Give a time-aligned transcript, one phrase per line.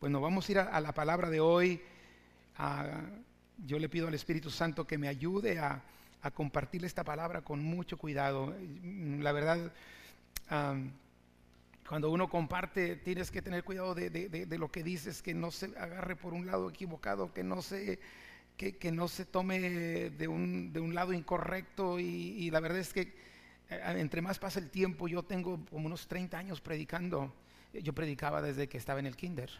[0.00, 1.78] Bueno, vamos a ir a, la palabra de hoy.
[3.66, 5.82] yo le pido al Espíritu Santo que me ayude a,
[6.32, 8.54] compartir esta palabra con mucho cuidado.
[9.18, 9.70] La verdad,
[11.86, 16.16] cuando uno comparte, tienes que tener cuidado de, lo que dices, que no se agarre
[16.16, 17.98] por un lado equivocado, que no se,
[19.30, 22.00] tome de un, de un lado incorrecto.
[22.00, 23.02] Y, la verdad es que
[23.68, 27.34] eh, entre más pasa el tiempo, yo tengo como unos 30 años predicando.
[27.74, 29.50] Yo predicaba desde que estaba en el kinder.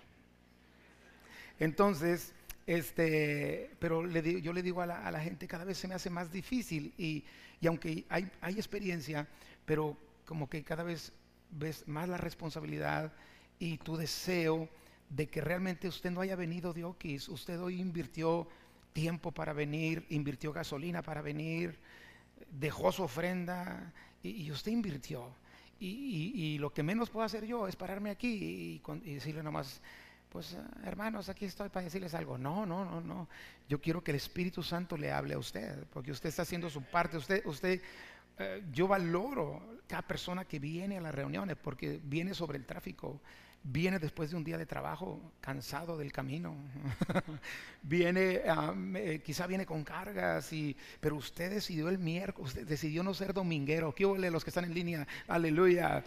[1.61, 2.33] Entonces,
[2.67, 6.93] este, pero yo le digo a la, gente, cada vez se me hace más difícil
[6.97, 7.25] y,
[7.67, 9.29] aunque hay, experiencia,
[9.67, 11.13] pero como que cada vez
[11.51, 13.13] ves más la responsabilidad
[13.59, 14.69] y tu deseo
[15.11, 18.49] de que realmente usted no haya venido de Oquis, usted hoy invirtió
[18.93, 21.79] tiempo para venir, invirtió gasolina para venir,
[22.51, 23.93] dejó su ofrenda
[24.23, 25.29] y, usted invirtió.
[25.79, 29.81] Y, lo que menos puedo hacer yo es pararme aquí y, y decirle nomás,
[30.31, 32.39] pues hermanos, aquí estoy para decirles algo.
[32.39, 33.29] No, no, no, no.
[33.69, 36.83] Yo quiero que el Espíritu Santo le hable a usted, porque usted está haciendo su
[36.83, 37.17] parte.
[37.17, 37.81] Usted, usted,
[38.39, 43.21] eh, yo valoro cada persona que viene a las reuniones, porque viene sobre el tráfico,
[43.65, 46.55] viene después de un día de trabajo cansado del camino,
[47.83, 48.41] viene,
[48.95, 53.35] eh, quizá viene con cargas, y, pero usted decidió el miércoles, usted decidió no ser
[53.35, 53.93] dominguero.
[53.93, 55.09] ¿Qué los que están en línea?
[55.27, 56.05] Aleluya.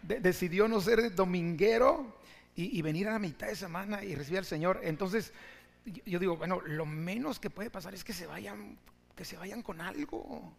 [0.00, 2.22] decidió no ser dominguero
[2.56, 4.80] y, venir a la mitad de semana y recibir al Señor.
[4.82, 5.32] Entonces,
[6.06, 8.78] yo, digo, bueno, lo menos que puede pasar es que se vayan,
[9.16, 10.52] que se vayan con algo.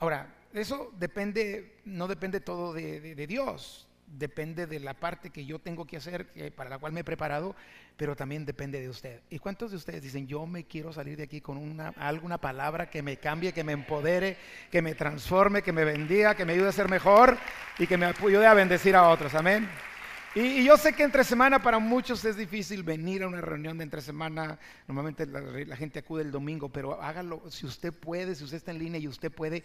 [0.00, 5.86] Ahora, eso depende, no depende todo de, Dios, depende de la parte que yo tengo
[5.86, 7.54] que hacer, para la cual me he preparado,
[7.96, 9.20] pero también depende de usted.
[9.30, 12.90] ¿Y cuántos de ustedes dicen, yo me quiero salir de aquí con una, alguna palabra
[12.90, 14.36] que me cambie, que me empodere,
[14.70, 17.38] que me transforme, que me bendiga, que me ayude a ser mejor
[17.78, 19.34] y que me ayude a bendecir a otros?
[19.34, 19.68] Amén.
[20.32, 23.82] Y, yo sé que entre semana para muchos es difícil venir a una reunión de
[23.82, 24.60] entre semana.
[24.86, 28.78] Normalmente la, gente acude el domingo, pero hágalo si usted puede, si usted está en
[28.78, 29.64] línea y usted puede,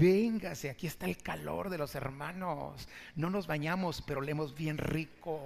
[0.00, 0.70] véngase.
[0.70, 2.88] Aquí está el calor de los hermanos.
[3.16, 5.40] No nos bañamos, pero leemos bien rico.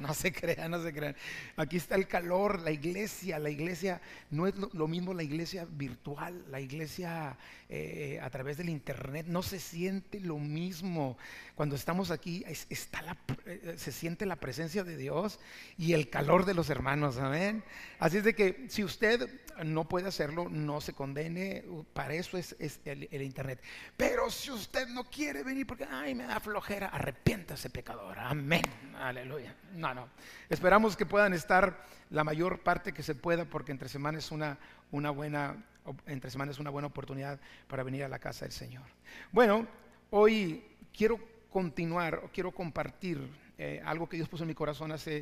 [0.00, 1.14] No, se crean, no se crean.
[1.56, 3.38] Aquí está el calor, la iglesia.
[3.38, 4.00] La iglesia
[4.30, 7.36] no es lo, mismo la iglesia virtual, la iglesia
[7.68, 9.26] eh, a través del internet.
[9.28, 11.16] No se siente lo mismo.
[11.54, 13.16] Cuando estamos aquí, está la
[13.46, 15.38] eh, se siente la presencia de Dios
[15.78, 17.62] y el calor de los hermanos, amén.
[18.00, 19.28] Así es de que si usted
[19.64, 23.62] no puede hacerlo, no se condene, para eso es, el, internet.
[23.96, 28.64] Pero si usted no quiere venir porque, ay, me da flojera, arrepiéntase pecador, amén,
[28.98, 29.54] aleluya.
[29.74, 30.08] No, no,
[30.48, 34.58] esperamos que puedan estar la mayor parte que se pueda porque entre semanas es una,
[34.90, 35.62] una buena,
[36.06, 37.38] entre semanas es una buena oportunidad
[37.68, 38.84] para venir a la casa del Señor.
[39.30, 39.68] Bueno,
[40.10, 45.18] hoy quiero continuar, quiero compartir eh, algo que Dios puso en mi corazón hace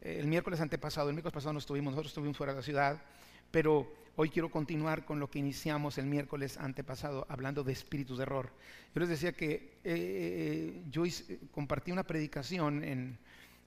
[0.00, 1.08] eh, el miércoles antepasado.
[1.08, 3.02] El miércoles pasado no estuvimos, nosotros estuvimos fuera de la ciudad,
[3.50, 8.22] pero hoy quiero continuar con lo que iniciamos el miércoles antepasado, hablando de espíritus de
[8.22, 8.52] error.
[8.94, 11.02] Yo les decía que eh, yo
[11.50, 13.18] compartí una predicación en,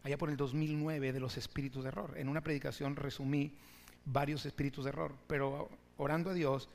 [0.06, 2.14] allá por el 2009 de los espíritus de error.
[2.16, 3.52] En una predicación resumí
[4.06, 5.68] varios espíritus de error, pero
[5.98, 6.70] orando a Dios,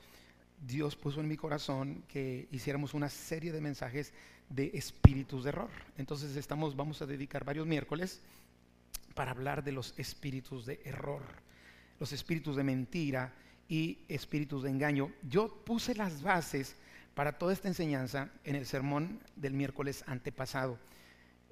[0.67, 4.13] Dios puso en mi corazón que hiciéramos una serie de mensajes
[4.49, 5.69] de espíritus de error.
[5.97, 8.21] Entonces estamos, vamos a dedicar varios miércoles
[9.13, 11.21] para hablar de los espíritus de error,
[11.99, 13.33] los espíritus de mentira
[13.67, 15.11] y espíritus de engaño.
[15.27, 16.75] Yo puse las bases
[17.15, 20.77] para toda esta enseñanza en el sermón del miércoles antepasado,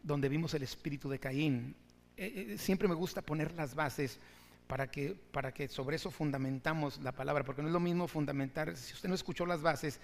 [0.03, 1.76] donde vimos el espíritu de Caín.
[2.18, 4.20] Eh, eh, siempre me gusta poner las bases
[4.68, 8.76] para que, para que sobre eso fundamentamos la palabra, porque no es lo mismo fundamentar,
[8.76, 10.00] si usted no escuchó las bases,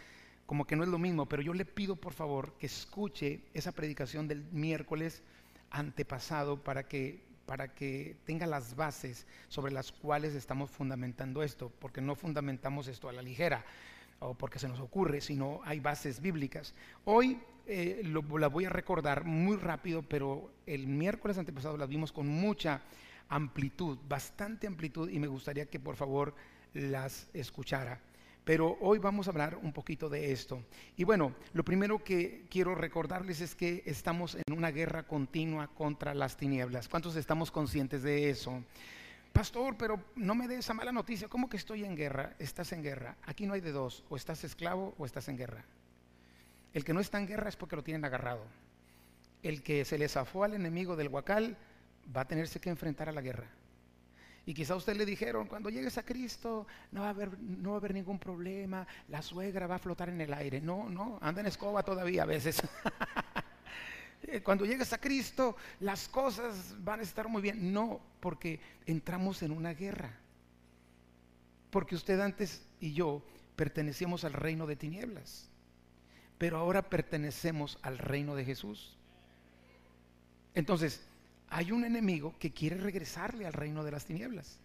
[0.50, 3.72] como que no es lo mismo, pero yo le pido por favor que escuche esa
[3.72, 5.22] predicación del miércoles
[5.70, 12.02] antepasado para que, para que tenga las bases sobre las cuales estamos fundamentando esto, porque
[12.02, 13.64] no fundamentamos esto a la ligera
[14.18, 16.74] o porque se nos ocurre, sino hay bases bíblicas.
[17.06, 17.38] Hoy
[17.68, 22.82] eh, la voy a recordar muy rápido, pero el miércoles antepasado la vimos con mucha
[23.28, 26.34] amplitud, bastante amplitud, y me gustaría que por favor
[26.74, 28.02] las escuchara.
[28.44, 30.64] Pero hoy vamos a hablar un poquito de esto.
[30.98, 36.14] Y bueno, lo primero que quiero recordarles es que estamos en una guerra continua contra
[36.14, 36.88] las tinieblas.
[36.88, 38.64] ¿Cuántos estamos conscientes de eso?
[39.34, 41.28] Pastor, pero no me dé esa mala noticia.
[41.28, 42.36] ¿Cómo que estoy en guerra?
[42.40, 43.16] Estás en guerra.
[43.26, 44.04] Aquí no hay de dos.
[44.10, 45.64] O estás esclavo o estás en guerra.
[46.74, 48.44] El que no está en guerra es porque lo tienen agarrado.
[49.44, 51.58] El que se le zafó al enemigo del huacal
[52.16, 53.48] va a tenerse que enfrentar a la guerra.
[54.50, 57.76] Y quizá usted le dijeron, cuando llegues a Cristo no va a haber, no va
[57.76, 60.60] a haber ningún problema, la suegra va a flotar en el aire.
[60.60, 62.60] No, no, anda en escoba todavía a veces.
[64.24, 67.72] eh, cuando llegues a Cristo las cosas van a estar muy bien.
[67.72, 70.18] No, porque entramos en una guerra.
[71.70, 73.22] Porque usted antes y yo
[73.56, 75.48] pertenecíamos al reino de tinieblas,
[76.40, 78.98] pero ahora pertenecemos al reino de Jesús.
[80.56, 81.08] Entonces,
[81.50, 84.60] hay un enemigo que quiere regresarle al reino de las tinieblas.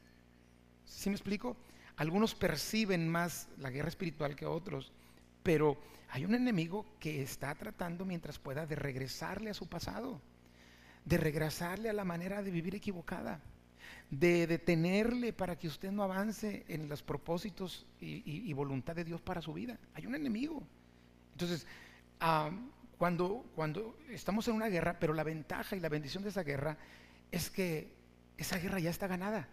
[0.85, 1.57] ¿Sí me explico?
[1.97, 4.93] Algunos perciben más la guerra espiritual que otros,
[5.43, 5.79] pero
[6.11, 10.21] hay un enemigo que está tratando mientras pueda de regresarle a su pasado,
[11.05, 13.41] de regresarle a la manera de vivir equivocada,
[14.11, 19.41] de detenerle para que usted no avance en los propósitos y, voluntad de Dios para
[19.41, 19.79] su vida.
[19.95, 20.63] Hay un enemigo.
[21.33, 21.67] Entonces,
[22.21, 22.51] ah,
[22.99, 26.77] cuando, cuando estamos en una guerra, pero la ventaja y la bendición de esa guerra
[27.31, 27.93] es que
[28.37, 29.49] esa guerra ya está ganada,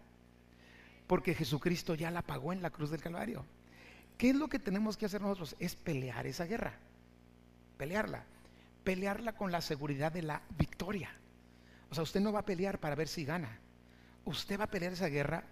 [1.06, 3.44] porque Jesucristo ya la pagó en la cruz del Calvario.
[4.16, 5.56] ¿Qué es lo que tenemos que hacer nosotros?
[5.58, 6.74] Es pelear esa guerra,
[7.76, 8.24] pelearla,
[8.84, 11.10] pelearla con la seguridad de la victoria.
[11.90, 13.58] O sea, usted no va a pelear para ver si gana,
[14.24, 15.44] usted va a pelear esa guerra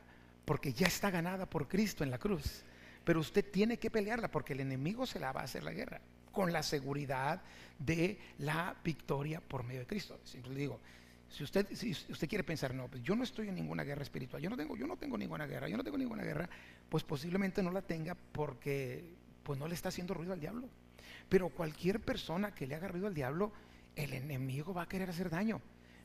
[0.44, 2.62] porque ya está ganada por Cristo en la cruz.
[3.04, 6.00] Pero usted tiene que pelearla porque el enemigo se la va a hacer la guerra
[6.32, 7.42] con la seguridad
[7.78, 10.20] de la victoria por medio de Cristo.
[10.24, 10.80] Siempre digo,
[11.28, 14.42] si usted, si usted quiere pensar, no, pues yo no estoy en ninguna guerra espiritual,
[14.42, 16.48] yo no tengo, yo no tengo ninguna guerra, yo no tengo ninguna guerra,
[16.88, 19.04] pues posiblemente no la tenga porque
[19.44, 20.68] pues no le está haciendo ruido al diablo.
[21.28, 23.52] Pero cualquier persona que le haga ruido al diablo,
[23.94, 25.60] el enemigo va a querer hacer daño.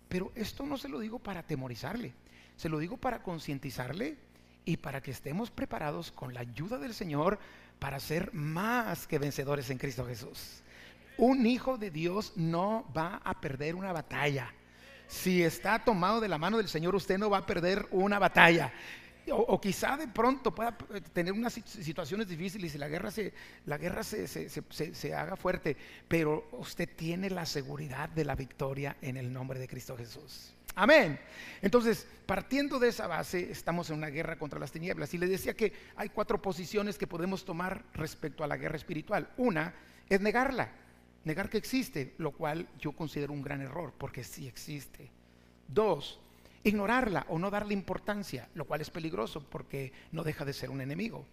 [0.07, 2.13] Pero esto no se lo digo para atemorizarle,
[2.55, 4.17] se lo digo para concientizarle
[4.63, 7.39] y para que estemos preparados con la ayuda del Señor
[7.85, 10.63] para ser más que vencedores en Cristo Jesús.
[11.19, 14.51] Un hijo de Dios no va a perder una batalla.
[15.07, 18.73] Si está tomado de la mano del Señor, usted no va a perder una batalla.
[19.31, 20.77] O, quizá de pronto pueda
[21.13, 23.33] tener unas situaciones difíciles y la guerra, se,
[23.65, 25.75] la guerra se, se, haga fuerte,
[26.07, 30.53] pero usted tiene la seguridad de la victoria en el nombre de Cristo Jesús.
[30.75, 31.17] Amén.
[31.61, 35.13] Entonces, partiendo de esa base, estamos en una guerra contra las tinieblas.
[35.13, 39.29] Y les decía que hay cuatro posiciones que podemos tomar respecto a la guerra espiritual.
[39.37, 39.73] Una
[40.09, 40.71] es negarla,
[41.23, 45.09] negar que existe, lo cual yo considero un gran error, porque sí existe.
[45.67, 46.19] Dos,
[46.65, 50.81] ignorarla o no darle importancia, lo cual es peligroso porque no deja de ser un
[50.81, 51.25] enemigo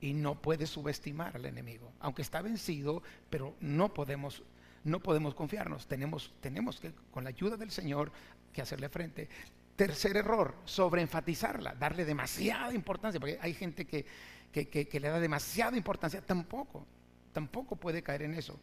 [0.00, 4.42] y no puede subestimar al enemigo, aunque está vencido, pero no podemos
[4.84, 8.12] no podemos confiarnos, tenemos tenemos que con la ayuda del Señor
[8.52, 9.28] que hacerle frente.
[9.74, 14.04] Tercer error, sobreenfatizarla, darle demasiada importancia, porque hay gente que,
[14.52, 16.84] que le da demasiada importancia, tampoco,
[17.32, 18.58] tampoco puede caer en eso.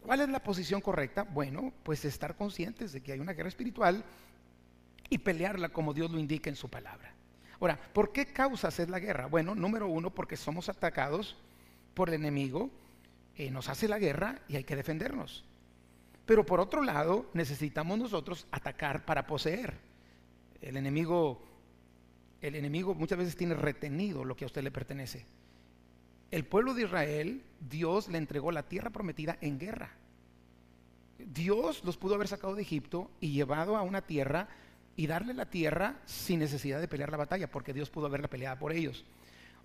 [0.00, 1.22] ¿Cuál es la posición correcta?
[1.22, 4.04] Bueno, pues estar conscientes de que hay una guerra espiritual
[5.10, 7.14] y pelearla como Dios lo indica en su palabra.
[7.60, 9.26] Ahora, ¿por qué causas es la guerra?
[9.26, 11.36] Bueno, número uno, porque somos atacados
[11.94, 12.70] por el enemigo,
[13.36, 15.44] eh, nos hace la guerra y hay que defendernos.
[16.26, 19.78] Pero por otro lado, necesitamos nosotros atacar para poseer.
[20.60, 21.42] El enemigo,
[22.40, 25.26] el enemigo muchas veces tiene retenido lo que a usted le pertenece.
[26.30, 29.92] El pueblo de Israel, Dios le entregó la tierra prometida en guerra.
[31.18, 34.48] Dios los pudo haber sacado de Egipto y llevado a una tierra
[34.96, 38.58] y darle la tierra sin necesidad de pelear la batalla, porque Dios pudo haberla peleada
[38.58, 39.04] por ellos.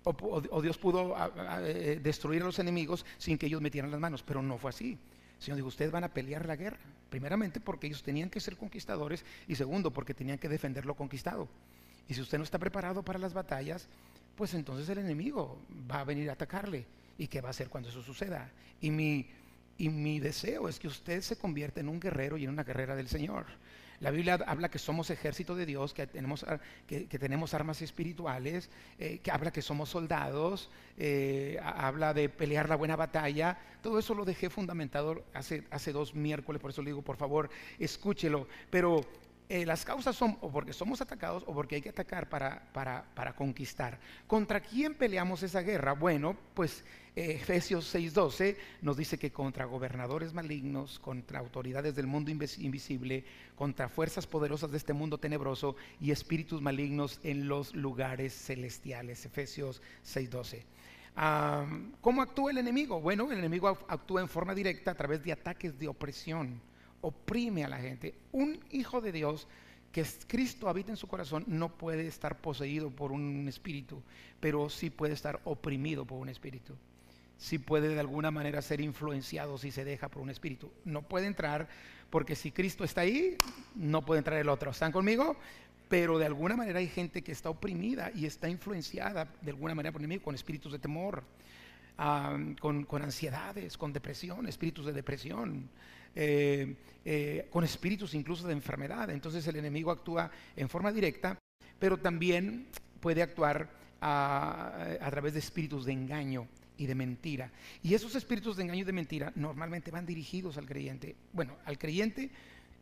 [0.02, 1.14] O, Dios pudo
[1.62, 4.98] eh, destruir a los enemigos sin que ellos metieran las manos, pero no fue así.
[5.38, 6.78] Señor dijo, ustedes van a pelear la guerra.
[7.10, 11.48] Primeramente porque ellos tenían que ser conquistadores y segundo porque tenían que defender lo conquistado.
[12.08, 13.88] Y si usted no está preparado para las batallas,
[14.36, 15.58] pues entonces el enemigo
[15.90, 16.86] va a venir a atacarle.
[17.18, 18.50] ¿Y qué va a hacer cuando eso suceda?
[18.80, 19.26] Y mi,
[19.76, 22.96] y mi deseo es que usted se convierta en un guerrero y en una guerrera
[22.96, 23.46] del Señor.
[24.00, 26.46] La Biblia habla que somos ejército de Dios, que tenemos,
[26.86, 32.76] que, tenemos armas espirituales, eh, que habla que somos soldados, eh, habla de pelear la
[32.76, 33.58] buena batalla.
[33.82, 37.50] Todo eso lo dejé fundamentado hace, hace dos miércoles, por eso le digo, por favor,
[37.78, 38.48] escúchelo.
[38.70, 39.02] Pero
[39.50, 43.32] eh, las causas son o porque somos atacados o porque hay que atacar para, para,
[43.34, 43.98] conquistar.
[44.28, 45.92] ¿Contra quién peleamos esa guerra?
[45.94, 46.84] Bueno, pues
[47.16, 53.24] eh, Efesios 6:12 nos dice que contra gobernadores malignos, contra autoridades del mundo invisible,
[53.56, 59.26] contra fuerzas poderosas de este mundo tenebroso y espíritus malignos en los lugares celestiales.
[59.26, 60.62] Efesios 6:12.
[62.00, 63.00] ¿Cómo actúa el enemigo?
[63.00, 66.69] Bueno, el enemigo actúa en forma directa a través de ataques de opresión
[67.00, 68.14] oprime a la gente.
[68.32, 69.46] Un hijo de Dios
[69.92, 74.02] que Cristo habita en su corazón no puede estar poseído por un espíritu,
[74.38, 76.74] pero sí puede estar oprimido por un espíritu.
[77.38, 80.70] Sí puede de alguna manera ser influenciado si se deja por un espíritu.
[80.84, 81.68] No puede entrar
[82.10, 83.36] porque si Cristo está ahí,
[83.74, 84.70] no puede entrar el otro.
[84.70, 85.36] ¿Están conmigo?
[85.88, 89.92] Pero de alguna manera hay gente que está oprimida y está influenciada de alguna manera
[89.92, 91.24] por enemigo con espíritus de temor,
[92.60, 95.68] con, con ansiedades, con depresión, espíritus de depresión
[96.14, 96.74] eh,
[97.04, 99.10] eh, con espíritus incluso de enfermedad.
[99.10, 101.38] Entonces el enemigo actúa en forma directa,
[101.78, 102.66] pero también
[103.00, 107.50] puede actuar a, través de espíritus de engaño y de mentira.
[107.82, 111.16] Y esos espíritus de engaño y de mentira normalmente van dirigidos al creyente.
[111.32, 112.30] Bueno, al creyente,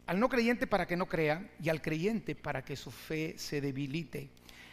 [0.07, 3.61] al no creyente para que no crea y al creyente para que su fe se
[3.61, 4.31] debilite.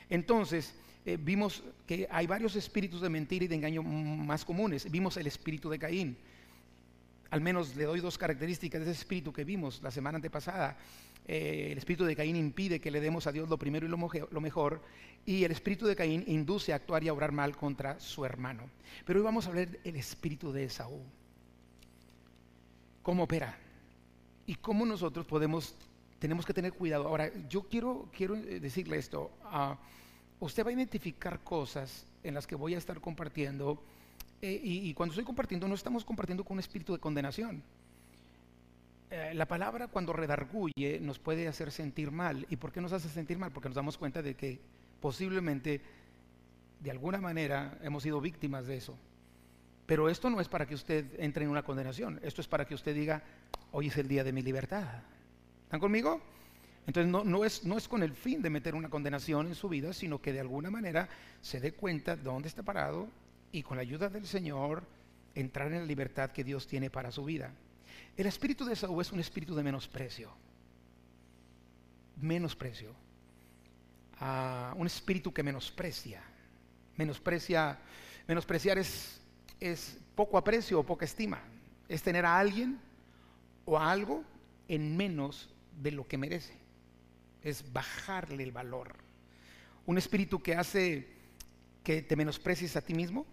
[0.10, 4.90] Entonces, eh, vimos que hay varios espíritus de mentira y de engaño más comunes.
[4.90, 6.18] Vimos el espíritu de Caín.
[7.36, 10.77] Al menos le doy dos características de ese espíritu que vimos la semana antepasada.
[11.27, 13.98] Eh, el espíritu de Caín impide que le demos a Dios lo primero y lo,
[14.39, 14.82] mejor,
[15.25, 18.70] y el espíritu de Caín induce a actuar y a obrar mal contra su hermano.
[19.06, 21.01] Pero hoy vamos a hablar del espíritu de Esaú.
[23.04, 23.58] ¿Cómo opera?
[24.48, 25.75] Y cómo nosotros podemos,
[26.20, 27.06] tenemos que tener cuidado.
[27.06, 29.30] Ahora, yo quiero, quiero eh, decirle esto.
[29.44, 29.75] Uh,
[30.46, 33.84] usted va a identificar cosas en las que voy a estar compartiendo.
[34.42, 37.63] Eh, y, cuando estoy compartiendo, no estamos compartiendo con un espíritu de condenación.
[39.10, 42.46] Eh, la palabra cuando redarguye nos puede hacer sentir mal.
[42.50, 43.51] ¿Y por qué nos hace sentir mal?
[43.51, 44.60] Porque nos damos cuenta de que
[45.00, 45.82] posiblemente,
[46.80, 48.98] de alguna manera, hemos sido víctimas de eso.
[49.86, 52.20] Pero esto no es para que usted entre en una condenación.
[52.24, 53.24] Esto es para que usted diga,
[53.72, 55.04] hoy es el día de mi libertad.
[55.63, 56.22] ¿Están conmigo?
[56.88, 59.92] Entonces no, es, no es con el fin de meter una condenación en su vida,
[59.94, 61.10] sino que de alguna manera
[61.42, 63.08] se dé cuenta dónde está parado
[63.58, 64.84] y con la ayuda del Señor
[65.34, 67.52] entrar en la libertad que Dios tiene para su vida.
[68.18, 70.32] El espíritu de Saúl es un espíritu de menosprecio.
[72.22, 72.94] Menosprecio.
[74.76, 76.22] Un espíritu que menosprecia.
[76.98, 77.78] Menosprecia.
[78.28, 79.22] Menospreciar es,
[79.60, 81.42] es poco aprecio o poca estima.
[81.88, 82.80] Es tener a alguien
[83.66, 84.24] o a algo
[84.68, 86.66] en menos de lo que merece
[87.46, 88.96] es bajarle el valor.
[89.86, 91.08] Un espíritu que hace
[91.84, 93.28] que te menosprecies a ti mismo,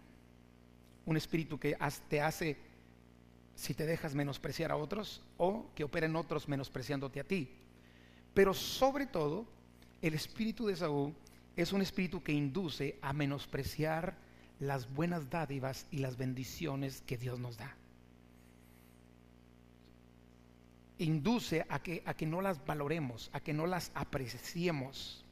[1.06, 1.76] un espíritu que
[2.08, 2.56] te hace
[3.54, 7.48] si te dejas menospreciar a otros o que opera en otros menospreciándote a ti.
[8.34, 9.46] Pero sobre todo,
[10.00, 11.14] el espíritu de Saúl
[11.56, 14.16] es un espíritu que induce a menospreciar
[14.58, 17.76] las buenas dádivas y las bendiciones que Dios nos da.
[21.02, 25.24] induce a que, a que no las valoremos, a que no las apreciemos.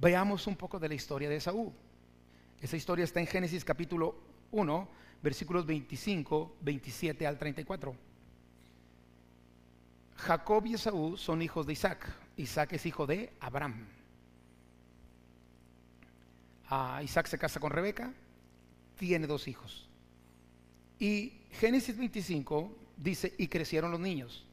[0.00, 1.72] Veamos un poco de la historia de Saúl.
[2.60, 4.14] Esa historia está en Génesis capítulo
[4.50, 4.88] 1,
[5.22, 7.94] versículos 25, 27 al 34.
[10.16, 12.10] Jacob y Esaú son hijos de Isaac.
[12.36, 13.86] Isaac es hijo de Abraham.
[16.68, 18.12] Ah, Isaac se casa con Rebeca,
[18.98, 19.88] tiene dos hijos.
[20.98, 24.46] Y Génesis 25 dice, y crecieron los niños.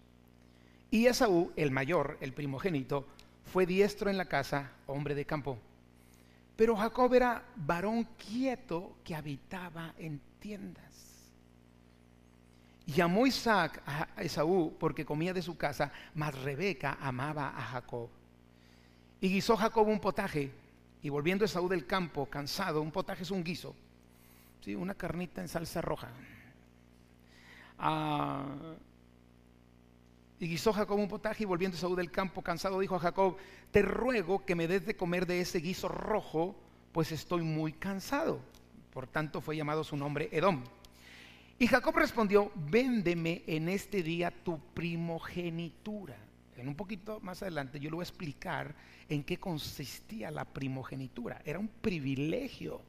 [0.91, 3.07] Y Esaú, el mayor, el primogénito,
[3.51, 5.57] fue diestro en la casa, hombre de campo.
[6.55, 10.83] Pero Jacob era varón quieto que habitaba en tiendas.
[12.85, 18.09] Llamó Isaac a Esaú porque comía de su casa, mas Rebeca amaba a Jacob.
[19.21, 20.51] Y guisó Jacob un potaje,
[21.01, 23.73] y volviendo Esaú del campo, cansado, un potaje es un guiso,
[24.61, 24.75] ¿sí?
[24.75, 26.09] una carnita en salsa roja.
[27.79, 28.45] Ah,
[30.43, 33.37] y guisó Jacob un potaje y volviendo Saúl del campo cansado dijo a Jacob,
[33.71, 36.53] te ruego que me des de comer de ese guiso rojo,
[36.91, 38.41] pues estoy muy cansado.
[38.91, 40.61] Por tanto fue llamado su nombre Edom.
[41.57, 46.17] Y Jacob respondió, véndeme en este día tu primogenitura.
[46.57, 48.75] En un poquito más adelante yo le voy a explicar
[49.07, 51.41] en qué consistía la primogenitura.
[51.45, 52.81] Era un privilegio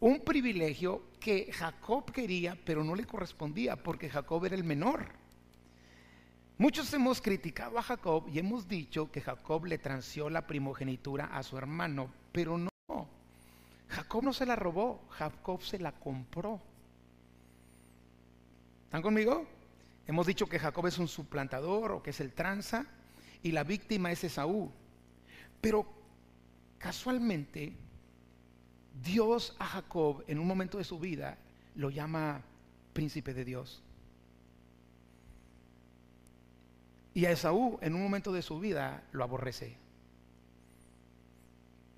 [0.00, 5.21] un privilegio que Jacob quería, pero no le correspondía porque Jacob era el menor.
[6.58, 11.42] Muchos hemos criticado a Jacob y hemos dicho que Jacob le transió la primogenitura a
[11.42, 12.70] su hermano, pero no.
[13.88, 16.60] Jacob no se la robó, Jacob se la compró.
[18.84, 19.46] ¿Están conmigo?
[20.06, 22.86] Hemos dicho que Jacob es un suplantador o que es el tranza
[23.42, 24.70] y la víctima es Esaú.
[25.60, 25.86] Pero
[26.78, 27.72] casualmente
[29.02, 31.38] Dios a Jacob en un momento de su vida
[31.74, 32.42] lo llama
[32.92, 33.82] príncipe de Dios.
[37.14, 39.76] Y a Esaú en un momento de su vida lo aborrece.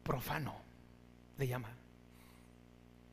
[0.02, 0.54] Profano
[1.38, 1.71] le llama.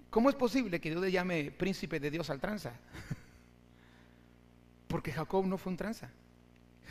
[0.10, 2.74] ¿Cómo es posible que Dios le llame príncipe de Dios al tranza?
[4.88, 6.10] Porque Jacob no fue un tranza.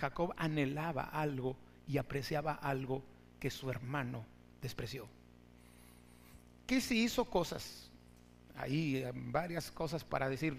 [0.00, 3.02] Jacob anhelaba algo y apreciaba algo
[3.38, 4.25] que su hermano
[4.62, 5.07] despreció
[6.71, 7.90] que si hizo cosas,
[8.57, 10.57] ahí eh, varias cosas para decir,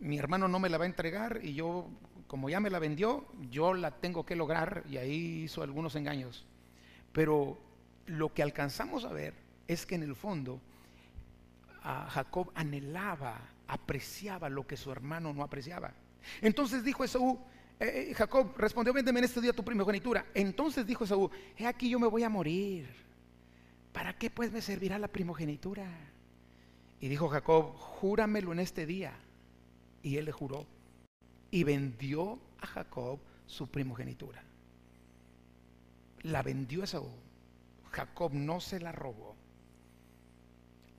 [0.00, 1.86] mi hermano no me la va a entregar y yo,
[2.34, 6.44] como ya me la vendió, yo la tengo que lograr y ahí hizo algunos engaños.
[7.12, 7.56] Pero
[8.06, 9.34] lo que alcanzamos a ver
[9.68, 10.60] es que en el fondo
[11.80, 15.94] Jacob anhelaba, apreciaba lo que su hermano no apreciaba.
[16.40, 17.38] Entonces dijo Esaú,
[17.78, 20.26] eh, eh, Jacob respondió, véndeme en este día tu primogenitura.
[20.34, 22.88] Entonces dijo Esaú, he aquí yo me voy a morir.
[23.92, 25.86] ¿Para qué pues me servirá la primogenitura?
[26.98, 29.12] Y dijo Jacob, júramelo en este día.
[30.02, 30.73] Y él le juró.
[31.54, 34.42] Y vendió a Jacob su primogenitura.
[36.22, 37.08] La vendió a Esaú.
[37.92, 39.36] Jacob no se la robó.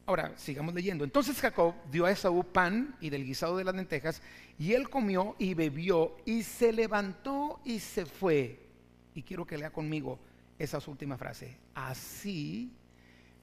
[0.06, 1.04] Ahora, sigamos leyendo.
[1.04, 4.22] Entonces Jacob dio a Esaú pan y del guisado de las lentejas,
[4.58, 8.66] y él comió y bebió, y se levantó y se fue.
[9.14, 10.20] Y quiero que lea conmigo
[10.58, 11.58] esa última frase.
[11.74, 12.72] Así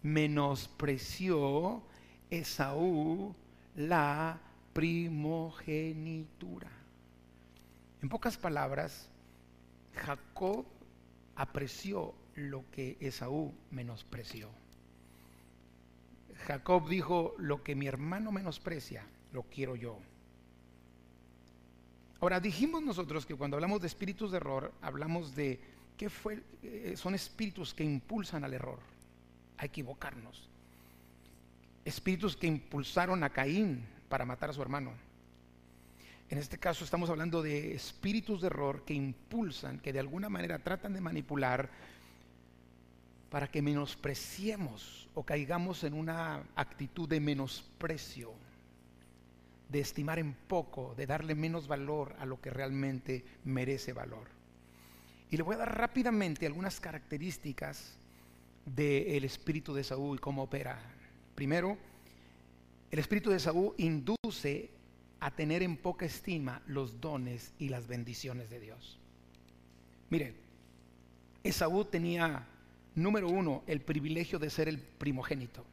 [0.01, 1.83] menospreció
[2.31, 3.35] Esaú
[3.77, 4.41] la
[4.73, 6.82] primogenitura.
[8.03, 9.09] En pocas palabras,
[9.95, 10.67] Jacob
[11.37, 14.51] apreció lo que Esaú menospreció.
[16.47, 19.99] Jacob dijo, lo que mi hermano menosprecia, lo quiero yo.
[22.21, 25.61] Ahora, dijimos nosotros que cuando hablamos de espíritus de error, hablamos de
[25.97, 28.81] que fue, eh, son espíritus que impulsan al error,
[29.59, 30.49] a equivocarnos.
[31.85, 34.93] Espíritus que impulsaron a Caín para matar a su hermano.
[36.33, 40.59] En este caso estamos hablando de espíritus de error que impulsan, que de alguna manera
[40.59, 41.69] tratan de manipular
[43.29, 48.33] para que menospreciemos o caigamos en una actitud de menosprecio,
[49.69, 54.27] de estimar en poco, de darle menos valor a lo que realmente merece valor.
[55.31, 57.99] Y le voy a dar rápidamente algunas características
[58.65, 60.81] del espíritu de Saúl y cómo opera.
[61.35, 61.77] Primero,
[62.91, 64.71] el espíritu de Saúl induce
[65.23, 68.99] a tener en poca estima los dones y las bendiciones de Dios.
[70.11, 70.35] Mire,
[71.45, 72.45] Esaú tenía
[72.97, 75.65] número uno, el privilegio de ser el primogénito.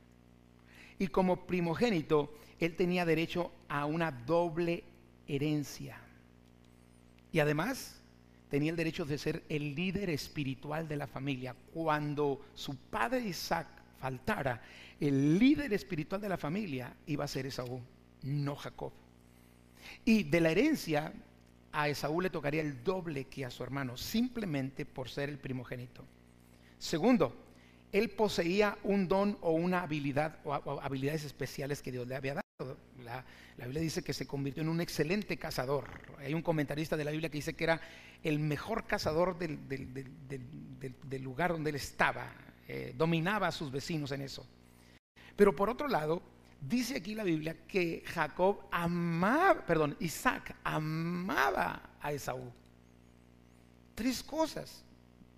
[0.99, 4.83] Y como primogénito, él tenía derecho a una doble
[5.27, 5.97] herencia.
[7.31, 7.99] Y además,
[8.51, 11.55] tenía el derecho de ser el líder espiritual de la familia.
[11.73, 13.65] Cuando su padre Isaac
[13.99, 14.61] faltara,
[14.99, 17.81] el líder espiritual de la familia iba a ser Esaú,
[18.21, 18.91] no Jacob.
[20.05, 21.13] Y de la herencia,
[21.71, 26.03] a Esaú le tocaría el doble que a su hermano, simplemente por ser el primogénito.
[26.77, 27.35] Segundo,
[27.91, 32.77] él poseía un don o una habilidad o, habilidades especiales que Dios le había dado.
[33.03, 33.25] La,
[33.57, 35.85] Biblia dice que se convirtió en un excelente cazador.
[36.19, 37.81] Hay un comentarista de la Biblia que dice que era
[38.23, 39.59] el mejor cazador del,
[41.21, 42.31] lugar donde él estaba.
[42.67, 44.45] Eh, dominaba a sus vecinos en eso.
[45.35, 46.21] Pero por otro lado,
[46.61, 52.51] dice aquí la Biblia que Jacob amaba, perdón, Isaac amaba a Esaú.
[53.95, 54.83] Tres cosas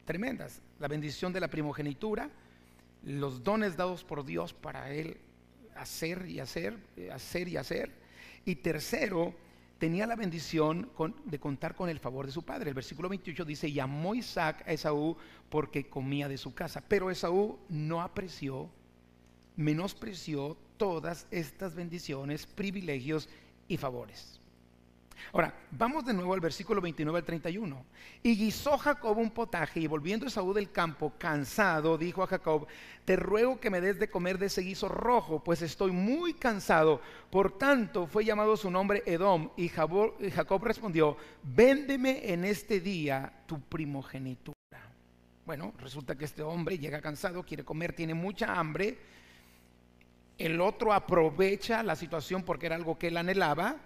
[0.05, 2.29] tremendas la bendición de la primogenitura,
[3.03, 5.17] los dones dados por Dios para él
[5.75, 7.91] hacer y hacer, eh, hacer y hacer.
[8.45, 9.35] Y tercero,
[9.77, 10.89] tenía la bendición
[11.25, 12.69] de contar con el favor de su padre.
[12.69, 15.15] El versículo 28 dice, llamó Isaac a Esaú
[15.49, 16.83] porque comía de su casa.
[16.87, 18.67] Pero Esaú no apreció,
[19.55, 23.29] menospreció todas estas bendiciones, privilegios
[23.67, 24.41] y favores.
[25.31, 27.85] Ahora, vamos de nuevo al versículo 29 al 31.
[28.23, 32.65] Y guisó Jacob un potaje y volviendo Esaú del campo, cansado, dijo a Jacob,
[33.05, 36.99] te ruego que me des de comer de ese guiso rojo, pues estoy muy cansado.
[37.29, 39.51] Por tanto, fue llamado su nombre Edom.
[39.57, 44.55] Y Jacob respondió, véndeme en este día tu primogenitura.
[45.45, 49.20] Bueno, resulta que este hombre llega cansado, quiere comer, tiene mucha hambre.
[50.41, 53.77] El otro aprovecha la situación porque era algo que él anhelaba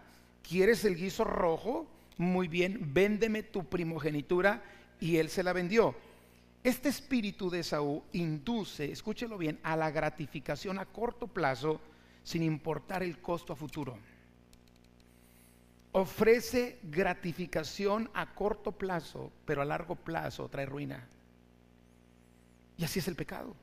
[0.48, 1.86] ¿quieres el guiso rojo?
[2.18, 4.64] Muy bien, véndeme tu primogenitura.
[5.02, 5.94] Y él se la vendió.
[6.64, 11.82] Este espíritu de Saúl induce, escúchelo bien, a la gratificación a corto plazo
[12.24, 13.98] sin importar el costo a futuro.
[15.92, 21.06] Ofrece gratificación a corto plazo, pero a largo plazo trae ruina.
[22.78, 23.56] Y así es el pecado.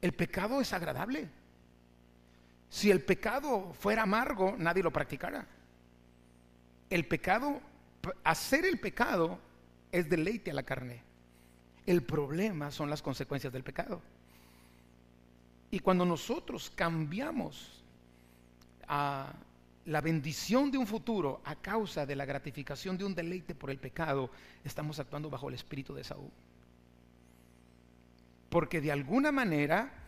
[0.00, 1.28] El pecado es agradable.
[2.70, 5.46] Si el pecado fuera amargo, nadie lo practicara.
[6.90, 7.60] El pecado,
[8.24, 9.38] hacer el pecado
[9.90, 11.02] es deleite a la carne.
[11.86, 14.02] El problema son las consecuencias del pecado.
[15.70, 17.82] Y cuando nosotros cambiamos
[18.86, 19.32] a
[19.86, 23.78] la bendición de un futuro a causa de la gratificación de un deleite por el
[23.78, 24.30] pecado,
[24.64, 26.30] estamos actuando bajo el espíritu de Saúl.
[28.48, 29.98] Porque de alguna manera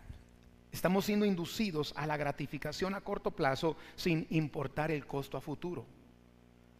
[0.72, 5.84] Estamos siendo inducidos a la gratificación a corto plazo sin importar el costo a futuro.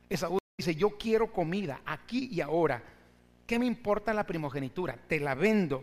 [0.09, 2.83] Esa dice, yo quiero comida aquí y ahora.
[3.47, 4.97] ¿Qué me importa la primogenitura?
[5.09, 5.83] Te la vendo.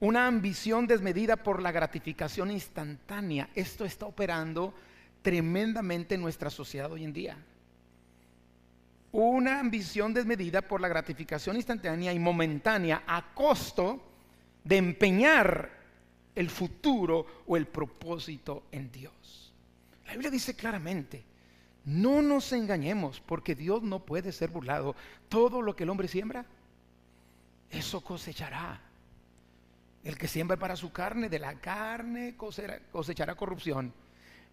[0.00, 3.50] una ambición desmedida por la gratificación instantánea.
[3.56, 4.72] Esto está operando
[5.22, 7.36] tremendamente en nuestra sociedad hoy en día.
[9.10, 14.07] Una ambición desmedida por la gratificación instantánea y momentánea a costo
[14.68, 15.70] de empeñar
[16.34, 19.54] el futuro o el propósito en Dios.
[20.04, 21.24] La Biblia dice claramente,
[21.86, 24.94] no nos engañemos porque Dios no puede ser burlado.
[25.30, 26.44] Todo lo que el hombre siembra,
[27.70, 28.78] eso cosechará.
[30.04, 33.94] El que siembra para su carne, de la carne cosechará corrupción.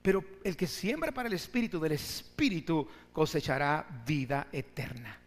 [0.02, 5.25] Pero el que siembra para el espíritu, del espíritu cosechará vida eterna.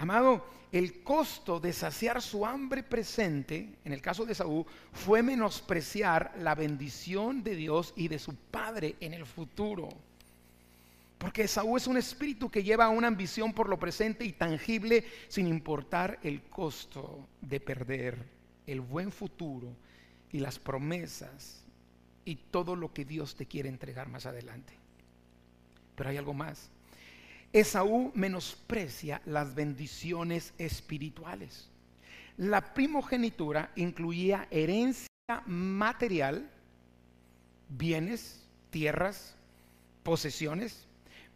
[0.00, 6.32] Amado, el costo de saciar su hambre presente, en el caso de Saúl, fue menospreciar
[6.38, 9.90] la bendición de Dios y de su Padre en el futuro.
[11.18, 15.46] Porque Saúl es un espíritu que lleva una ambición por lo presente y tangible sin
[15.46, 18.24] importar el costo de perder
[18.66, 19.68] el buen futuro
[20.32, 21.62] y las promesas
[22.24, 24.72] y todo lo que Dios te quiere entregar más adelante.
[25.94, 26.70] Pero hay algo más.
[27.52, 31.68] Esaú menosprecia las bendiciones espirituales.
[32.36, 35.08] La primogenitura incluía herencia
[35.46, 36.48] material,
[37.68, 39.34] bienes, tierras,
[40.02, 40.86] posesiones,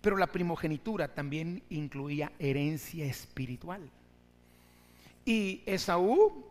[0.00, 3.80] pero la primogenitura también incluía herencia espiritual.
[5.24, 6.44] Y Esaú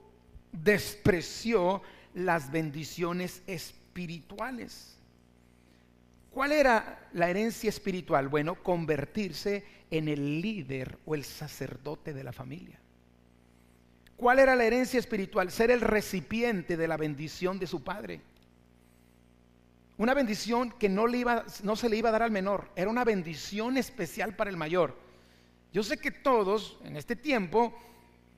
[0.51, 1.81] despreció
[2.13, 4.97] las bendiciones espirituales.
[6.33, 8.27] ¿Cuál era la herencia espiritual?
[8.27, 12.79] Bueno, convertirse en el líder o el sacerdote de la familia.
[14.17, 15.51] ¿Cuál era la herencia espiritual?
[15.51, 18.21] Ser el recipiente de la bendición de su padre.
[19.97, 21.05] Una bendición que no,
[21.75, 24.97] se le iba a dar al menor, era una bendición especial para el mayor.
[25.71, 27.73] Yo sé que todos en este tiempo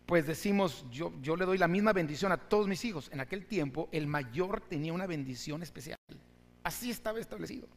[0.06, 3.10] pues decimos, yo, yo le doy la misma bendición a todos mis hijos.
[3.14, 5.98] En aquel tiempo el mayor tenía una bendición especial.
[6.62, 7.68] Así estaba establecido.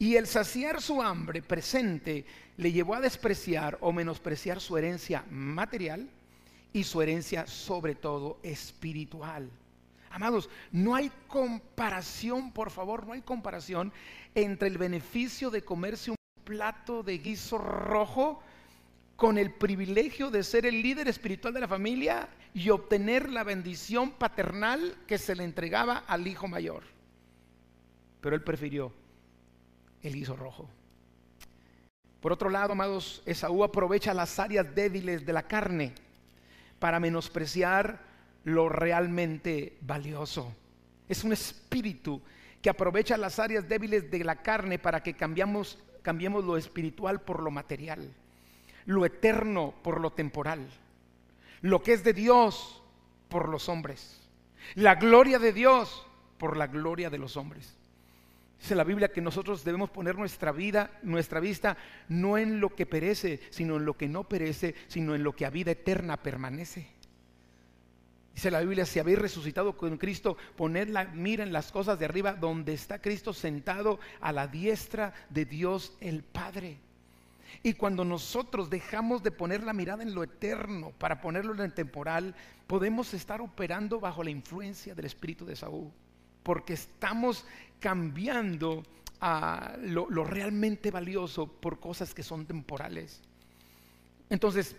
[0.00, 2.24] Y el saciar su hambre presente
[2.56, 6.08] le llevó a despreciar o menospreciar su herencia material
[6.72, 9.50] y su herencia sobre todo espiritual.
[10.08, 13.92] Amados, no hay comparación, por favor, no hay comparación
[14.34, 18.42] entre el beneficio de comerse un plato de guiso rojo
[19.16, 24.12] con el privilegio de ser el líder espiritual de la familia y obtener la bendición
[24.12, 26.84] paternal que se le entregaba al hijo mayor.
[28.22, 28.94] Pero él prefirió
[30.02, 30.68] el guiso rojo.
[32.20, 35.94] Por otro lado, amados, Esaú aprovecha las áreas débiles de la carne
[36.78, 38.00] para menospreciar
[38.44, 40.54] lo realmente valioso.
[41.08, 42.20] Es un espíritu
[42.60, 47.42] que aprovecha las áreas débiles de la carne para que cambiamos, cambiemos lo espiritual por
[47.42, 48.14] lo material
[48.86, 50.68] lo eterno por lo temporal,
[51.62, 52.82] lo que es de Dios
[53.28, 54.20] por los hombres,
[54.74, 56.06] la gloria de Dios
[56.38, 57.76] por la gloria de los hombres.
[58.60, 62.84] Dice la Biblia que nosotros debemos poner nuestra vida, nuestra vista, no en lo que
[62.84, 66.86] perece, sino en lo que no perece, sino en lo que a vida eterna permanece.
[68.34, 72.04] Dice la Biblia, si habéis resucitado con Cristo, poned la mira en las cosas de
[72.04, 76.78] arriba, donde está Cristo sentado a la diestra de Dios el Padre.
[77.62, 81.74] Y cuando nosotros dejamos de poner la mirada en lo eterno para ponerlo en el
[81.74, 82.34] temporal,
[82.66, 85.90] podemos estar operando bajo la influencia del espíritu de Saúl,
[86.42, 87.44] porque estamos
[87.78, 88.84] cambiando
[89.20, 93.20] a lo, realmente valioso por cosas que son temporales.
[94.30, 94.76] Entonces,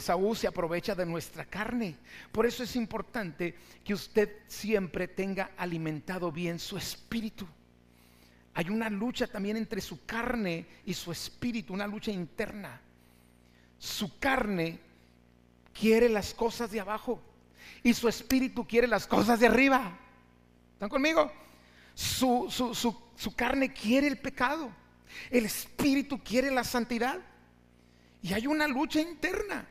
[0.00, 1.96] Saúl se aprovecha de nuestra carne.
[2.32, 7.46] Por eso es importante que usted siempre tenga alimentado bien su espíritu.
[8.54, 12.80] Hay una lucha también entre su carne y su espíritu, una lucha interna.
[13.78, 14.78] Su carne
[15.78, 17.20] quiere las cosas de abajo
[17.82, 19.98] y su espíritu quiere las cosas de arriba.
[20.74, 21.32] ¿Están conmigo?
[21.94, 24.70] Su, su, carne quiere el pecado,
[25.30, 27.18] el espíritu quiere la santidad.
[28.22, 29.66] Y hay una lucha interna.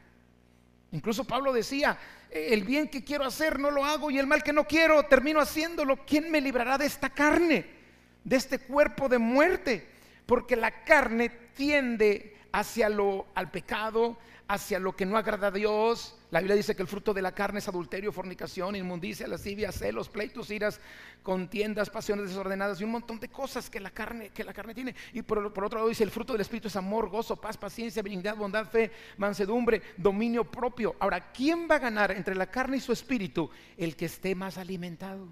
[0.91, 1.97] Incluso Pablo decía,
[2.29, 5.39] el bien que quiero hacer no lo hago y el mal que no quiero termino
[5.39, 6.05] haciéndolo.
[6.05, 7.83] ¿Quién me librará de esta carne?
[8.23, 9.87] de este cuerpo de muerte,
[10.25, 16.15] porque la carne tiende hacia lo al pecado, hacia lo que no agrada a Dios.
[16.31, 20.09] La Biblia dice que el fruto de la carne es adulterio, fornicación, inmundicia, lascivia, celos,
[20.09, 20.79] pleitos, iras,
[21.21, 24.95] contiendas, pasiones desordenadas y un montón de cosas que la carne, que la carne tiene.
[25.13, 28.03] Y por, por otro lado dice el fruto del Espíritu es amor, gozo, paz, paciencia,
[28.03, 30.95] benignidad, bondad, fe, mansedumbre, dominio propio.
[30.99, 33.49] Ahora, ¿quién va a ganar entre la carne y su espíritu?
[33.77, 35.27] El que esté más alimentado.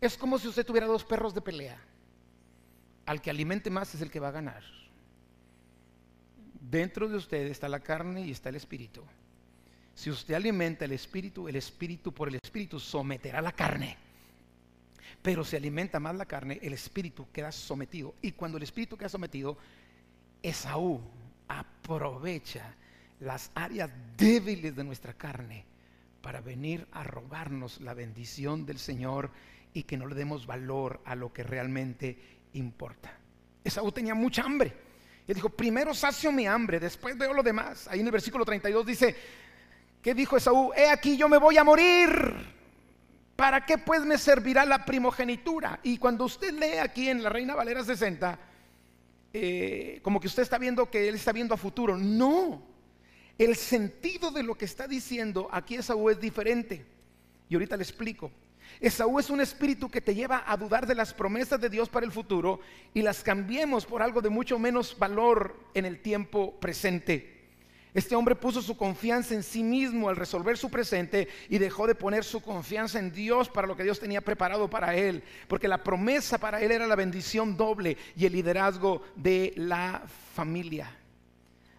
[0.00, 1.80] Es como si usted tuviera dos perros de pelea.
[3.06, 4.81] Al que alimente más es el que va a ganar.
[6.72, 9.02] Dentro de usted está la carne y está el espíritu.
[9.94, 13.98] Si usted alimenta el espíritu, el espíritu por el espíritu someterá la carne.
[15.20, 18.14] Pero si alimenta más la carne, el espíritu queda sometido.
[18.22, 19.58] Y cuando el espíritu queda sometido,
[20.42, 20.98] Esaú
[21.46, 22.74] aprovecha
[23.20, 25.66] las áreas débiles de nuestra carne
[26.22, 29.28] para venir a robarnos la bendición del Señor
[29.74, 32.16] y que no le demos valor a lo que realmente
[32.54, 33.14] importa.
[33.62, 34.91] Esaú tenía mucha hambre.
[35.26, 37.86] Y dijo, primero sacio mi hambre, después veo lo demás.
[37.88, 39.16] Ahí en el versículo 32 dice,
[40.02, 40.72] ¿qué dijo Esaú?
[40.74, 42.52] He aquí yo me voy a morir.
[43.36, 45.80] ¿Para qué pues me servirá la primogenitura?
[45.82, 48.38] Y cuando usted lee aquí en la Reina Valera 60,
[49.32, 51.96] eh, como que usted está viendo que él está viendo a futuro.
[51.96, 52.62] No,
[53.38, 56.84] el sentido de lo que está diciendo aquí Esaú es diferente.
[57.48, 58.30] Y ahorita le explico.
[58.80, 62.06] Esaú es un espíritu que te lleva a dudar de las promesas de Dios para
[62.06, 62.60] el futuro
[62.94, 67.32] y las cambiemos por algo de mucho menos valor en el tiempo presente.
[67.94, 71.94] Este hombre puso su confianza en sí mismo al resolver su presente y dejó de
[71.94, 75.84] poner su confianza en Dios para lo que Dios tenía preparado para él, porque la
[75.84, 80.02] promesa para él era la bendición doble y el liderazgo de la
[80.34, 80.90] familia.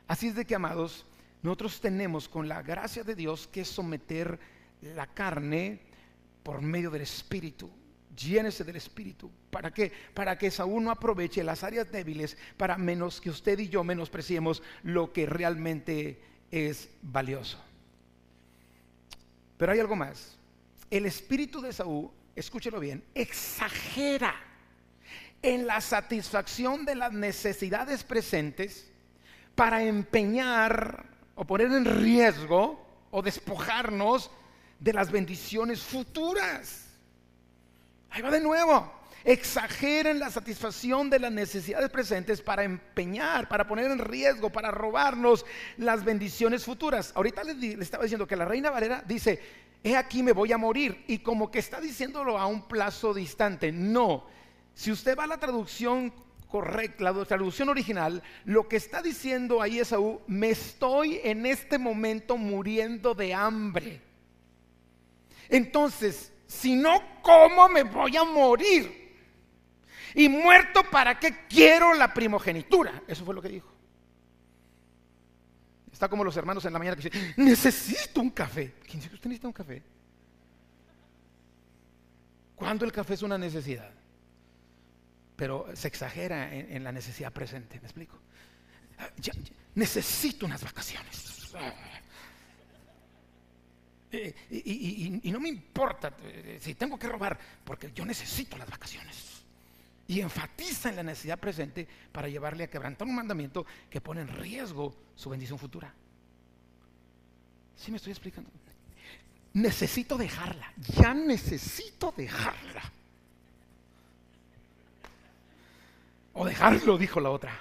[0.08, 1.04] Así es de que, amados,
[1.42, 4.40] nosotros tenemos con la gracia de Dios que someter
[4.82, 5.80] la carne
[6.44, 7.72] por medio del Espíritu.
[8.16, 9.32] Llénese del Espíritu.
[9.50, 9.92] ¿Para qué?
[10.14, 14.62] Para que Saúl no aproveche las áreas débiles para menos que usted y yo menospreciemos
[14.84, 17.60] lo que realmente es valioso.
[19.58, 20.38] Pero hay algo más.
[20.92, 24.36] El espíritu de Saúl, escúchelo bien, exagera
[25.42, 28.92] en la satisfacción de las necesidades presentes
[29.56, 34.30] para empeñar o poner en riesgo o despojarnos
[34.84, 36.90] de las bendiciones futuras.
[38.10, 38.92] Ahí va de nuevo.
[39.24, 45.46] Exageren la satisfacción de las necesidades presentes para empeñar, para poner en riesgo, para robarnos
[45.78, 47.14] las bendiciones futuras.
[47.16, 49.42] Ahorita le, estaba diciendo que la reina Valera dice,
[49.82, 51.06] he aquí me voy a morir.
[51.08, 53.72] Y como que está diciéndolo a un plazo distante.
[53.72, 54.26] No.
[54.74, 56.14] Si usted va a la traducción
[56.50, 62.36] correcta, la traducción original, lo que está diciendo ahí Esaú, me estoy en este momento
[62.36, 64.13] muriendo de hambre.
[65.50, 69.02] Entonces, si no como me voy a morir.
[70.16, 73.02] Y muerto, ¿para qué quiero la primogenitura?
[73.08, 73.74] Eso fue lo que dijo.
[75.92, 78.74] Está como los hermanos en la mañana que dicen, necesito un café.
[78.84, 79.82] ¿Quién dice que usted necesita un café?
[82.56, 83.92] ¿Cuándo el café es una necesidad?
[85.36, 88.20] Pero se exagera en, la necesidad presente, ¿me explico?
[89.76, 91.54] Necesito unas vacaciones.
[94.16, 99.44] Eh, y, no me importa eh, si tengo que robar, porque yo necesito las vacaciones.
[100.08, 104.28] Y enfatiza en la necesidad presente para llevarle a quebrantar un mandamiento que pone en
[104.28, 105.92] riesgo su bendición futura.
[107.76, 108.52] ¿Sí me estoy explicando?
[109.54, 112.92] Necesito dejarla, ya necesito dejarla.
[116.34, 117.60] O dejarlo, dijo la otra.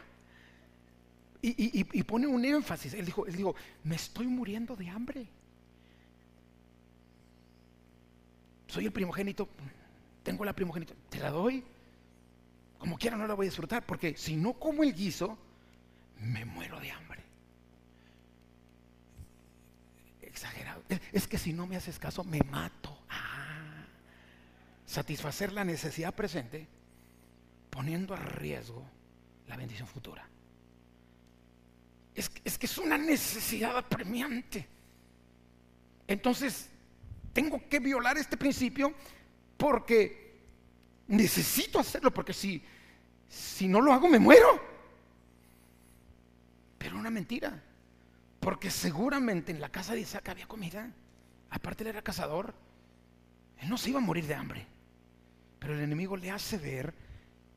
[1.40, 2.94] Y, pone un énfasis.
[2.94, 5.28] Él dijo, él dijo, me estoy muriendo de hambre.
[8.72, 9.46] Soy el primogénito,
[10.22, 11.62] tengo la primogénito, te la doy.
[12.78, 15.36] Como quiera no la voy a disfrutar, porque si no como el guiso,
[16.18, 17.22] me muero de hambre.
[20.22, 20.82] Exagerado.
[21.12, 22.98] Es que si no me haces caso, me mato.
[23.10, 23.84] Ah.
[24.86, 26.66] satisfacer la necesidad presente
[27.68, 28.82] poniendo a riesgo
[29.48, 30.26] la bendición futura.
[32.14, 34.66] Es, es que es una necesidad apremiante.
[36.08, 36.70] Entonces,
[37.32, 38.92] tengo que violar este principio
[39.56, 40.40] porque
[41.08, 42.62] necesito hacerlo, porque si,
[43.28, 44.60] si no lo hago me muero.
[46.78, 47.62] Pero una mentira,
[48.40, 50.90] porque seguramente en la casa de Isaac había comida,
[51.50, 52.54] aparte él era cazador,
[53.58, 54.66] él no se iba a morir de hambre,
[55.58, 56.92] pero el enemigo le hace ver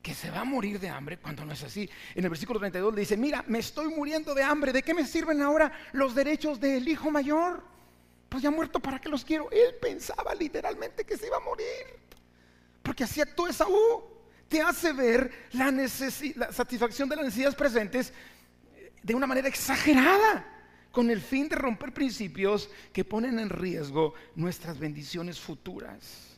[0.00, 1.90] que se va a morir de hambre cuando no es así.
[2.14, 5.04] En el versículo 32 le dice, mira, me estoy muriendo de hambre, ¿de qué me
[5.04, 7.75] sirven ahora los derechos del hijo mayor?
[8.36, 9.50] Pues ya muerto, ¿para qué los quiero?
[9.50, 11.86] Él pensaba literalmente que se iba a morir.
[12.82, 14.04] Porque así actuó Esaú.
[14.46, 18.12] Te hace ver la, la satisfacción de las necesidades presentes
[19.02, 20.46] de una manera exagerada,
[20.92, 26.36] con el fin de romper principios que ponen en riesgo nuestras bendiciones futuras.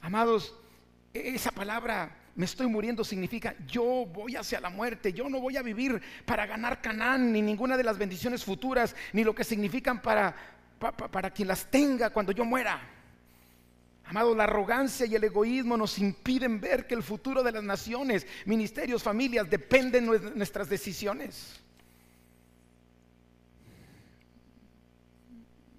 [0.00, 0.54] Amados,
[1.12, 5.62] esa palabra me estoy muriendo significa yo voy hacia la muerte, yo no voy a
[5.62, 10.34] vivir para ganar Canaán, ni ninguna de las bendiciones futuras, ni lo que significan para,
[10.80, 12.80] para quien las tenga cuando yo muera.
[14.10, 18.26] Amado, la arrogancia y el egoísmo nos impiden ver que el futuro de las naciones,
[18.44, 21.60] ministerios, familias dependen de nuestras decisiones.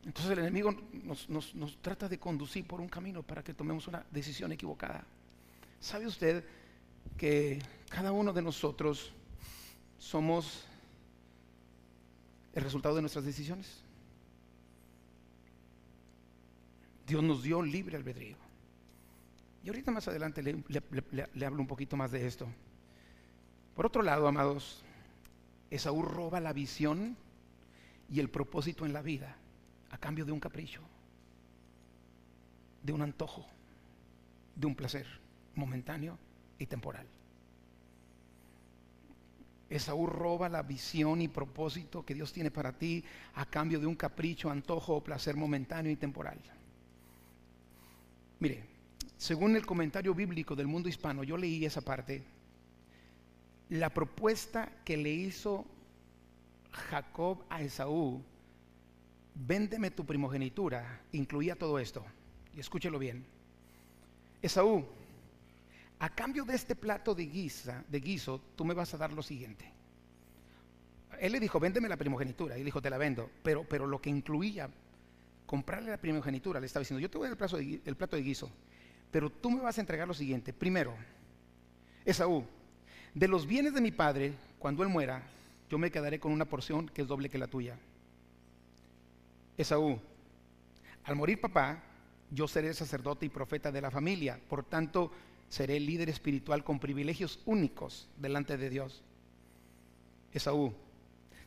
[0.06, 0.74] Entonces el enemigo
[1.28, 5.04] nos, trata de conducir por un camino para que tomemos una decisión equivocada.
[5.80, 6.46] ¿Sabe usted
[7.18, 9.12] que cada uno de nosotros
[10.00, 10.64] somos
[12.54, 13.81] el resultado de nuestras decisiones?
[17.08, 18.38] Dios nos dio libre albedrío.
[19.64, 22.48] Y ahorita más adelante le, hablo un poquito más de esto.
[23.76, 24.84] Por otro lado, amados,
[25.70, 27.16] Esaú roba la visión
[28.10, 29.36] y el propósito en la vida
[29.92, 30.82] a cambio de un capricho,
[32.84, 33.46] de un antojo,
[34.56, 35.06] de un placer
[35.56, 36.18] momentáneo
[36.58, 37.08] y temporal.
[39.70, 43.96] Esaú roba la visión y propósito que Dios tiene para ti a cambio de un
[43.96, 46.40] capricho, antojo o placer momentáneo y temporal.
[48.42, 48.64] Mire,
[49.18, 52.24] según el comentario bíblico del mundo hispano, yo leí esa parte,
[53.70, 55.64] la propuesta que le hizo
[56.72, 58.24] Jacob a Esaú,
[59.36, 62.04] véndeme tu primogenitura, incluía todo esto.
[62.56, 63.24] Y escúchelo bien.
[64.42, 64.88] Esaú,
[66.00, 69.22] a cambio de este plato de, guisa, de guiso, tú me vas a dar lo
[69.22, 69.72] siguiente.
[71.20, 72.56] Él le dijo, véndeme la primogenitura.
[72.58, 73.30] Y le dijo, te la vendo.
[73.44, 74.68] Pero, pero lo que incluía
[75.52, 78.50] comprarle la primogenitura, le estaba diciendo, yo te voy a dar el plato de guiso.
[79.12, 80.54] Pero tú me vas a entregar lo siguiente.
[80.54, 80.96] Primero,
[82.06, 82.46] Esaú,
[83.14, 85.24] de los bienes de mi padre, cuando él muera,
[85.70, 87.78] yo me quedaré con una porción que es doble que la tuya.
[89.58, 90.00] Esaú,
[91.04, 91.84] al morir papá,
[92.30, 95.12] yo seré sacerdote y profeta de la familia, por tanto
[95.50, 99.04] seré líder espiritual con privilegios únicos delante de Dios.
[100.32, 100.74] Esaú,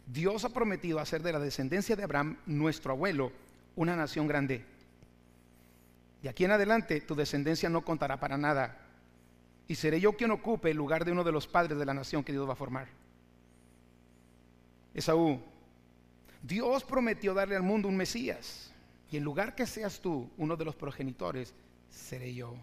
[0.07, 3.33] Dios ha prometido hacer de la descendencia de Abraham, nuestro abuelo,
[3.77, 4.65] una nación grande.
[6.23, 8.79] De aquí en adelante tu descendencia no contará para nada.
[9.67, 12.25] Y seré yo quien ocupe el lugar de uno de los padres de la nación
[12.25, 12.89] que Dios va a formar.
[14.95, 15.41] Esaú,
[16.43, 18.71] Dios prometió darle al mundo un Mesías.
[19.11, 21.55] Y en lugar que seas tú uno de los progenitores,
[21.91, 22.55] seré yo.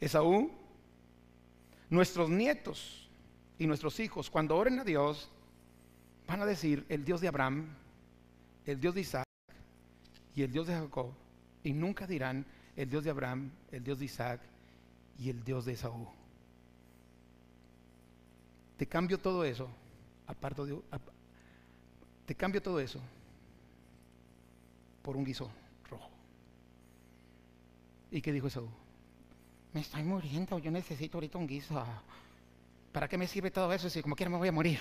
[0.00, 0.50] Esaú,
[1.88, 3.08] nuestros nietos
[3.58, 5.30] y nuestros hijos, cuando oren a Dios,
[6.26, 7.68] van a decir el Dios de Abraham,
[8.66, 9.26] el Dios de Isaac
[10.34, 11.12] y el Dios de Jacob
[11.62, 12.44] y nunca dirán
[12.76, 14.40] el Dios de Abraham, el Dios de Isaac
[15.18, 16.08] y el Dios de Esaú.
[18.76, 19.68] Te cambio todo eso,
[20.26, 20.78] aparto de,
[22.24, 23.00] te cambio todo eso
[25.02, 25.50] por un guiso
[25.90, 26.10] rojo.
[28.10, 28.68] ¿Y qué dijo Esaú?
[29.72, 31.84] Me estoy muriendo, yo necesito ahorita un guiso.
[32.92, 34.80] ¿Para qué me sirve todo eso si como quiera me voy a morir?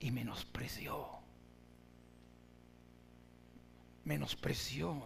[0.00, 1.23] Y menospreció.
[4.04, 5.02] Menospreció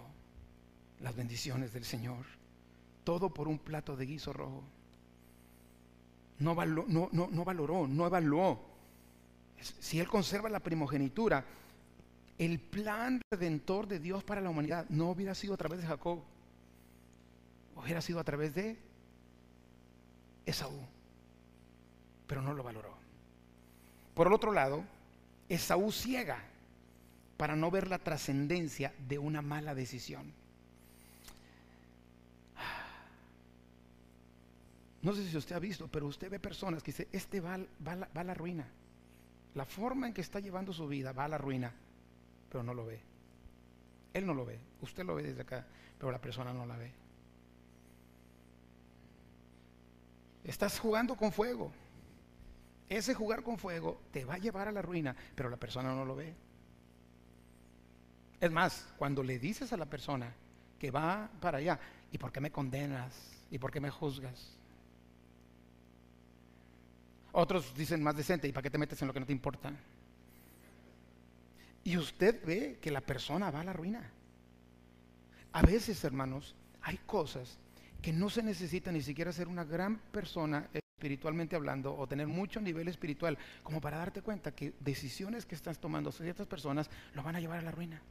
[1.00, 2.24] las bendiciones del Señor.
[3.04, 4.62] Todo por un plato de guiso rojo.
[6.38, 8.61] No, valoró, no evaluó.
[9.80, 11.44] Si Él conserva la primogenitura,
[12.38, 16.22] el plan redentor de Dios para la humanidad no hubiera sido a través de Jacob,
[17.74, 18.78] hubiera sido a través de
[20.46, 20.80] Esaú.
[22.28, 22.96] Pero no lo valoró.
[24.14, 24.84] Por el otro lado,
[25.48, 26.44] Esaú ciega
[27.38, 30.35] para no ver la trascendencia de una mala decisión.
[35.01, 38.09] No sé si usted ha visto, pero usted ve personas que dicen, este va, va,
[38.12, 38.66] a la ruina.
[39.55, 41.72] La forma en que está llevando su vida va a la ruina,
[42.51, 43.01] pero no lo ve.
[44.12, 45.64] Él no lo ve, usted lo ve desde acá,
[45.96, 46.92] pero la persona no la ve.
[50.42, 51.70] Estás jugando con fuego.
[52.88, 56.05] Ese jugar con fuego te va a llevar a la ruina, pero la persona no
[56.05, 56.47] lo ve.
[58.40, 60.33] Es más, cuando le dices a la persona
[60.79, 61.79] que va para allá,
[62.12, 63.14] ¿y por qué me condenas?
[63.51, 64.57] ¿Y por qué me juzgas?
[67.33, 69.72] Otros dicen más decente, ¿y para qué te metes en lo que no te importa?
[71.85, 74.11] Y usted ve que la persona va a la ruina.
[75.53, 77.59] A veces, hermanos, hay cosas
[78.03, 82.61] que no se necesita ni siquiera ser una gran persona espiritualmente hablando o tener mucho
[82.61, 87.37] nivel espiritual como para darte cuenta que decisiones que estás tomando ciertas personas lo van
[87.37, 88.03] a llevar a la ruina.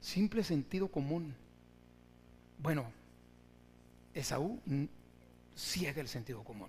[0.00, 1.34] Simple sentido común.
[2.58, 2.90] Bueno,
[4.14, 4.60] Esaú
[5.56, 6.68] ciega el sentido común.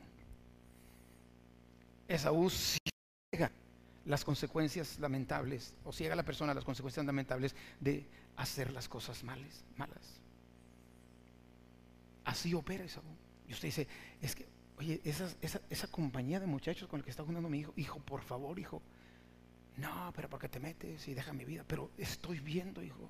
[2.08, 3.52] Esaú ciega
[4.06, 8.06] las consecuencias lamentables, o ciega a la persona las consecuencias lamentables de
[8.36, 9.64] hacer las cosas malas.
[12.26, 13.04] Así opera Esaú.
[13.48, 13.88] Y usted dice,
[14.22, 14.46] es que,
[14.78, 18.22] oye, esa, esa, compañía de muchachos con el que está juntando mi hijo, hijo, por
[18.22, 18.82] favor, hijo.
[19.78, 21.64] No, pero porque te metes y deja mi vida.
[21.68, 23.10] Pero estoy viendo, hijo.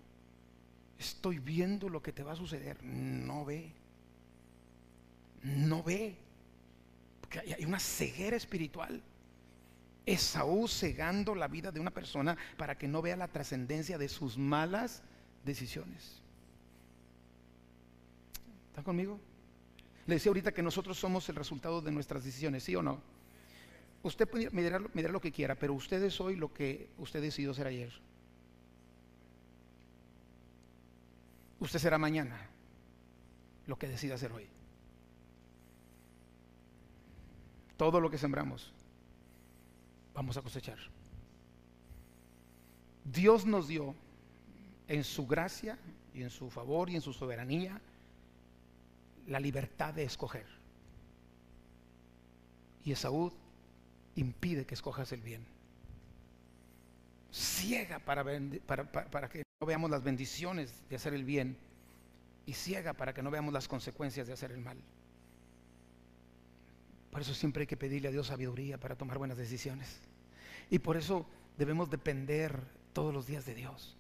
[1.02, 2.84] Estoy viendo lo que te va a suceder.
[2.84, 3.74] No ve.
[5.44, 6.16] No ve
[7.40, 9.02] hay una ceguera espiritual.
[10.06, 14.38] Esaú cegando la vida de una persona para que no vea la trascendencia de sus
[14.38, 15.04] malas
[15.46, 16.22] decisiones.
[18.70, 19.20] ¿Está conmigo?
[20.08, 23.00] Le decía ahorita que nosotros somos el resultado de nuestras decisiones, ¿sí o no?
[24.04, 24.80] Usted me dirá
[25.12, 27.92] lo que quiera, pero usted es hoy lo que usted decidió ser ayer.
[31.62, 32.50] Usted será mañana
[33.68, 34.48] lo que decida hacer hoy.
[37.78, 38.74] Todo lo que sembramos,
[40.14, 40.80] vamos a cosechar.
[43.06, 43.96] Dios nos dio
[44.88, 45.78] en su gracia
[46.14, 47.80] y en su favor y en su soberanía
[49.28, 50.48] la libertad de escoger.
[52.84, 53.32] Y Esaú
[54.16, 55.46] impide que escojas el bien.
[57.32, 61.56] Ciega para, para, que no veamos las bendiciones de hacer el bien
[62.48, 64.78] y ciega para que no veamos las consecuencias de hacer el mal.
[67.12, 70.00] Por eso siempre hay que pedirle a Dios sabiduría para tomar buenas decisiones.
[70.72, 71.28] Y por eso
[71.60, 72.60] debemos depender
[72.92, 73.96] todos los días de Dios.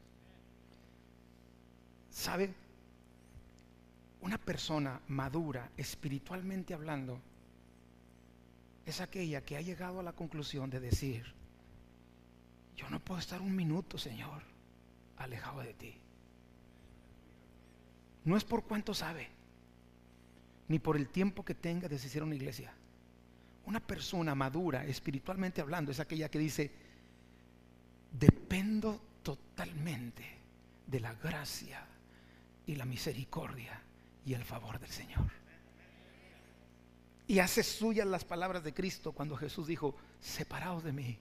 [2.09, 2.51] ¿Sabe?
[4.21, 7.19] Una persona madura, espiritualmente hablando,
[8.87, 11.35] es aquella que ha llegado a la conclusión de decir,
[12.75, 14.50] yo no puedo estar un minuto, Señor,
[15.23, 15.95] alejado de ti.
[18.23, 19.27] No es por cuánto sabe,
[20.67, 22.73] ni por el tiempo que tenga de asistir a una iglesia.
[23.65, 26.71] Una persona madura, espiritualmente hablando, es aquella que dice,
[28.11, 30.25] dependo totalmente
[30.87, 31.85] de la gracia
[32.65, 33.81] y la misericordia
[34.25, 35.29] y el favor del Señor.
[37.27, 41.17] Y hace suyas las palabras de Cristo cuando Jesús dijo, separados de mí,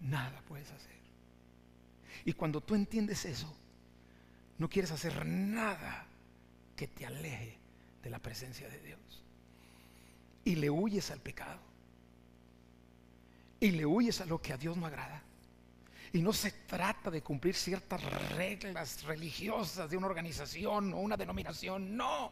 [0.00, 1.03] nada puedes hacer.
[2.24, 3.54] Y cuando tú entiendes eso,
[4.58, 6.06] no quieres hacer nada
[6.76, 7.58] que te aleje
[8.02, 9.00] de la presencia de Dios.
[10.44, 11.60] Y le huyes al pecado.
[13.60, 15.22] Y le huyes a lo que a Dios no agrada.
[16.12, 18.02] Y no se trata de cumplir ciertas
[18.36, 21.96] reglas religiosas de una organización o una denominación.
[21.96, 22.30] No.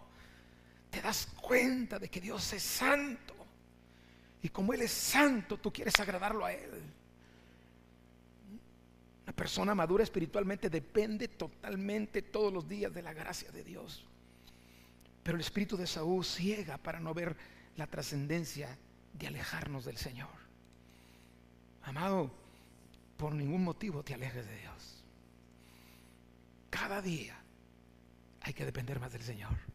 [0.90, 3.34] Te das cuenta de que Dios es santo.
[4.42, 6.82] Y como Él es santo, tú quieres agradarlo a Él.
[9.34, 14.04] Persona madura espiritualmente depende totalmente todos los días de la gracia de Dios.
[15.22, 17.36] Pero el espíritu de Saúl ciega para no ver
[17.76, 18.78] la trascendencia
[19.14, 20.30] de alejarnos del Señor.
[21.82, 22.30] Amado,
[23.16, 25.04] por ningún motivo te alejes de Dios.
[26.70, 27.36] Cada día
[28.40, 29.71] hay que depender más del Señor.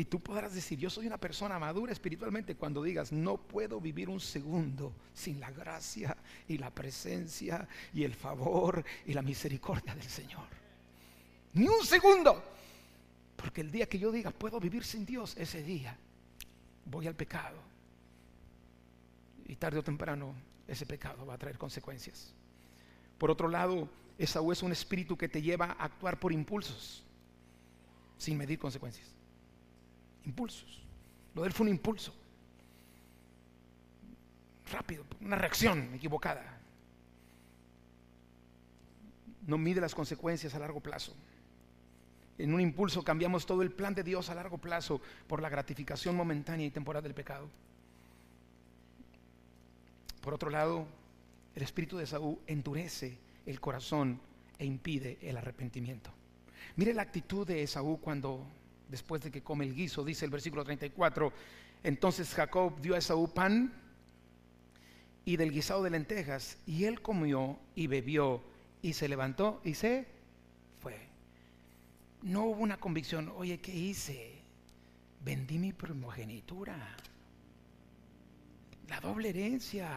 [0.00, 4.08] Y tú podrás decir, yo soy una persona madura espiritualmente cuando digas, no puedo vivir
[4.08, 6.16] un segundo sin la gracia
[6.48, 10.46] y la presencia y el favor y la misericordia del Señor.
[11.52, 12.42] Ni un segundo.
[13.36, 15.94] Porque el día que yo diga, puedo vivir sin Dios, ese día
[16.86, 17.58] voy al pecado.
[19.48, 20.34] Y tarde o temprano
[20.66, 22.32] ese pecado va a traer consecuencias.
[23.18, 23.86] Por otro lado,
[24.16, 27.04] Esaú es un espíritu que te lleva a actuar por impulsos,
[28.16, 29.19] sin medir consecuencias.
[30.24, 30.80] Impulsos.
[31.34, 32.14] Lo de él fue un impulso.
[34.72, 36.58] Rápido, una reacción equivocada.
[39.46, 41.14] No mide las consecuencias a largo plazo.
[42.38, 46.16] En un impulso cambiamos todo el plan de Dios a largo plazo por la gratificación
[46.16, 47.48] momentánea y temporal del pecado.
[50.20, 50.86] Por otro lado,
[51.54, 54.20] el espíritu de Saúl endurece el corazón
[54.58, 56.10] e impide el arrepentimiento.
[56.76, 58.46] Mire la actitud de Esaú cuando,
[58.90, 61.32] después de que come el guiso, dice el versículo 34,
[61.82, 63.72] entonces Jacob dio a Esaú pan
[65.24, 68.42] y del guisado de lentejas, y él comió y bebió,
[68.82, 70.06] y se levantó y se
[70.80, 70.98] fue.
[72.22, 74.40] No hubo una convicción, oye, ¿qué hice?
[75.22, 76.96] Vendí mi primogenitura
[78.90, 79.88] la doble herencia,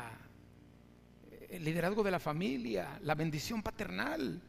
[1.49, 4.39] el liderazgo de la familia, la bendición paternal.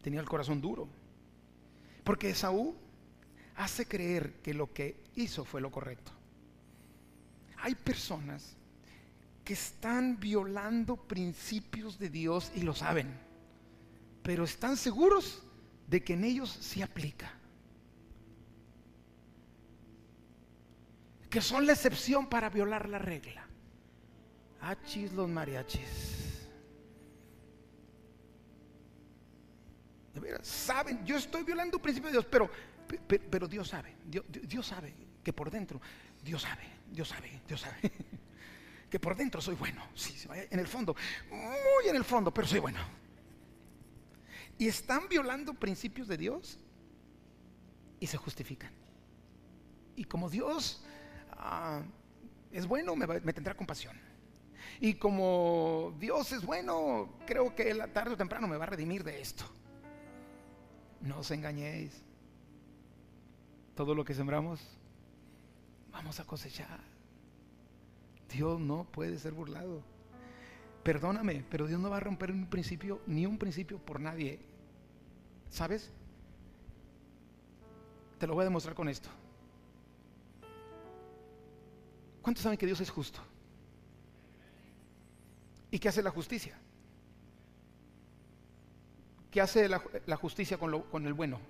[0.00, 0.88] Tenía el corazón duro.
[2.04, 2.76] Porque Esaú
[3.56, 6.12] hace creer que lo que hizo fue lo correcto.
[7.58, 8.56] Hay personas
[9.44, 13.08] que están violando principios de Dios y lo saben,
[14.22, 15.42] pero están seguros
[15.86, 17.32] de que en ellos se aplica.
[21.34, 23.44] que son la excepción para violar la regla.
[24.60, 26.13] Achis los mariachis.
[30.44, 32.50] Saben, yo estoy violando un principio de Dios, pero,
[33.08, 35.80] pero, Dios sabe, Dios, Dios sabe que por dentro,
[36.22, 37.78] Dios sabe, Dios sabe, Dios sabe,
[38.90, 40.14] que por dentro soy bueno, sí,
[40.50, 40.94] en el fondo,
[41.30, 42.80] muy en el fondo, pero soy bueno.
[44.58, 46.58] Y están violando principios de Dios
[47.98, 48.70] y se justifican.
[49.96, 50.84] Y como Dios
[51.46, 51.82] Ah,
[52.52, 54.00] es bueno, me, tendrá compasión.
[54.80, 59.04] Y como Dios es bueno, creo que la tarde o temprano me va a redimir
[59.04, 59.44] de esto.
[61.04, 62.02] No os engañéis.
[63.76, 64.60] Todo lo que sembramos,
[65.92, 66.80] vamos a cosechar.
[68.30, 69.82] Dios no puede ser burlado.
[70.82, 74.40] Perdóname, pero Dios no va a romper un principio, ni un principio por nadie.
[75.50, 75.90] ¿Sabes?
[78.18, 79.10] Te lo voy a demostrar con esto.
[82.22, 83.20] ¿Cuántos saben que Dios es justo?
[85.70, 86.58] ¿Y qué hace la justicia?
[89.34, 91.40] ¿Qué hace la, justicia con, con, el bueno?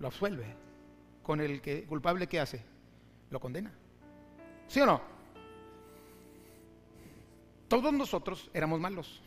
[0.00, 0.44] Lo absuelve.
[1.22, 2.62] Con el que culpable, ¿qué hace?
[3.30, 3.72] Lo condena.
[4.66, 5.00] ¿Sí o no?
[7.68, 9.22] Todos nosotros éramos malos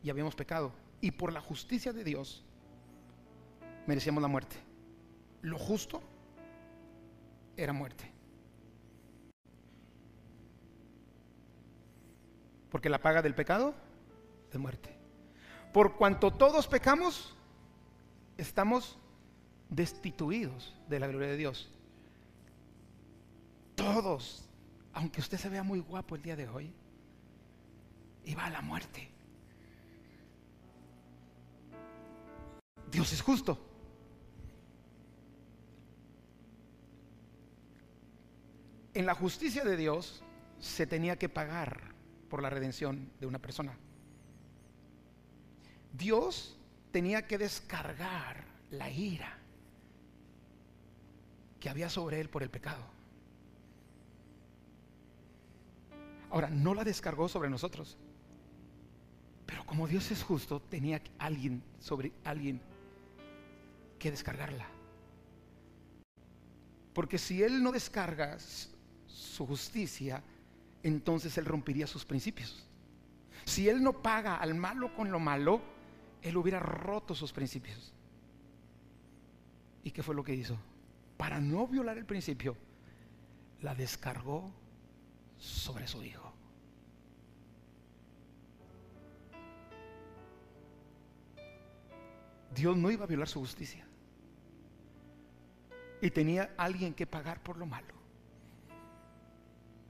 [0.00, 0.70] y habíamos pecado.
[1.00, 2.44] Y por la justicia de Dios
[3.88, 4.54] merecíamos la muerte.
[5.42, 6.00] Lo justo
[7.56, 8.12] era muerte.
[12.70, 13.74] Porque la paga del pecado
[14.52, 14.95] es muerte.
[15.76, 17.36] Por cuanto todos pecamos,
[18.38, 18.96] estamos
[19.68, 21.70] destituidos de la gloria de Dios.
[23.74, 24.48] Todos,
[24.94, 26.72] aunque usted se vea muy guapo el día de hoy,
[28.24, 29.10] iba a la muerte.
[32.90, 33.58] Dios es justo.
[38.94, 40.24] En la justicia de Dios
[40.58, 41.92] se tenía que pagar
[42.30, 43.76] por la redención de una persona.
[45.96, 46.56] Dios
[46.92, 49.38] tenía que descargar la ira
[51.60, 52.82] que había sobre él por el pecado.
[56.30, 57.96] Ahora, no la descargó sobre nosotros.
[59.46, 62.60] Pero como Dios es justo, tenía alguien sobre alguien
[63.98, 64.66] que descargarla.
[66.92, 68.38] Porque si Él no descarga
[69.06, 70.22] su justicia,
[70.82, 72.66] entonces Él rompería sus principios.
[73.44, 75.75] Si Él no paga al malo con lo malo,
[76.26, 77.92] Él hubiera roto sus principios.
[79.84, 80.58] ¿Y qué fue lo que hizo?
[81.16, 82.56] Para no violar el principio,
[83.62, 84.50] la descargó
[85.38, 86.32] sobre su hijo.
[92.52, 93.86] Dios no iba a violar su justicia.
[96.02, 97.94] Y tenía alguien que pagar por lo malo.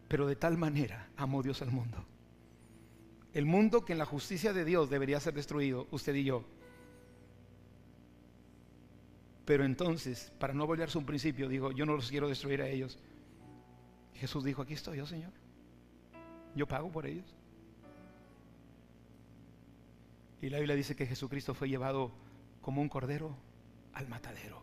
[0.06, 2.04] Pero de tal manera amó Dios al mundo.
[3.36, 6.42] El mundo que en la justicia de Dios debería ser destruido, usted y yo.
[9.44, 12.98] Pero entonces, para no volverse un principio, dijo, yo no los quiero destruir a ellos.
[14.14, 15.32] Jesús dijo, aquí estoy yo, Señor.
[16.54, 17.26] Yo pago por ellos.
[20.40, 22.12] Y la Biblia dice que Jesucristo fue llevado
[22.62, 23.36] como un cordero
[23.92, 24.62] al matadero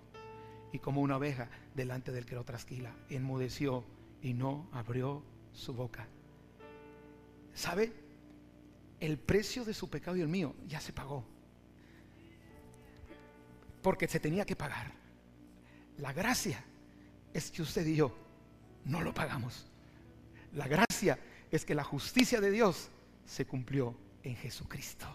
[0.72, 2.92] y como una oveja delante del que lo trasquila.
[3.12, 3.86] Enmudeció
[4.24, 5.22] y no abrió
[5.54, 6.08] su boca.
[7.54, 8.03] ¿Sabe?
[9.00, 11.26] El precio de su pecado y el mío ya se pagó.
[13.82, 14.92] Porque se tenía que pagar.
[15.98, 16.64] La gracia
[17.34, 18.16] es que usted y yo
[18.86, 19.66] no lo pagamos.
[20.54, 21.20] La gracia
[21.52, 22.90] es que la justicia de Dios
[23.26, 25.08] se cumplió en Jesucristo.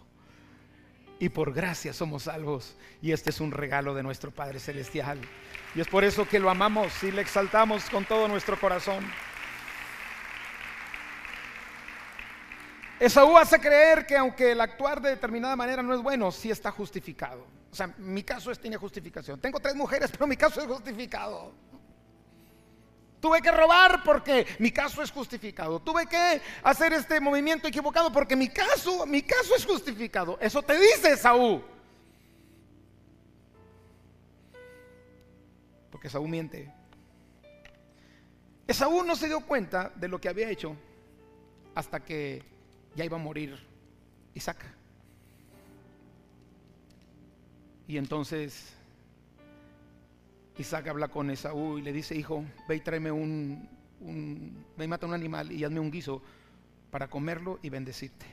[1.20, 2.76] Y por gracia somos salvos.
[3.02, 5.20] Y este es un regalo de nuestro Padre Celestial.
[5.74, 9.04] Y es por eso que lo amamos y le exaltamos con todo nuestro corazón.
[13.00, 16.70] Esaú hace creer que aunque el actuar de determinada manera no es bueno, sí está
[16.72, 17.46] justificado.
[17.70, 19.40] O sea, mi caso es, tiene justificación.
[19.40, 21.52] Tengo tres mujeres, pero mi caso es justificado.
[23.20, 25.80] Tuve que robar porque mi caso es justificado.
[25.80, 30.38] Tuve que hacer este movimiento equivocado porque mi caso, mi caso es justificado.
[30.40, 31.62] Eso te dice Esaú.
[35.90, 36.72] Porque Esaú miente.
[38.66, 40.76] Esaú no se dio cuenta de lo que había hecho
[41.74, 42.57] hasta que
[42.94, 43.56] ya iba a morir
[44.34, 44.64] Isaac.
[47.86, 48.74] Y entonces
[50.58, 53.68] Isaac habla con Esaú y le dice, hijo, ve y tráeme un,
[54.00, 56.22] un y mata un animal y hazme un guiso
[56.90, 58.26] para comerlo y bendecirte.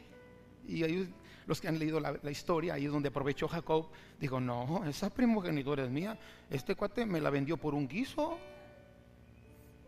[0.68, 1.08] Y ahí
[1.46, 3.90] los que han leído la, la, historia, ahí es donde aprovechó Jacob,
[4.20, 6.18] dijo, no, esa primogenitura es mía,
[6.50, 8.40] este cuate me la vendió por un guiso.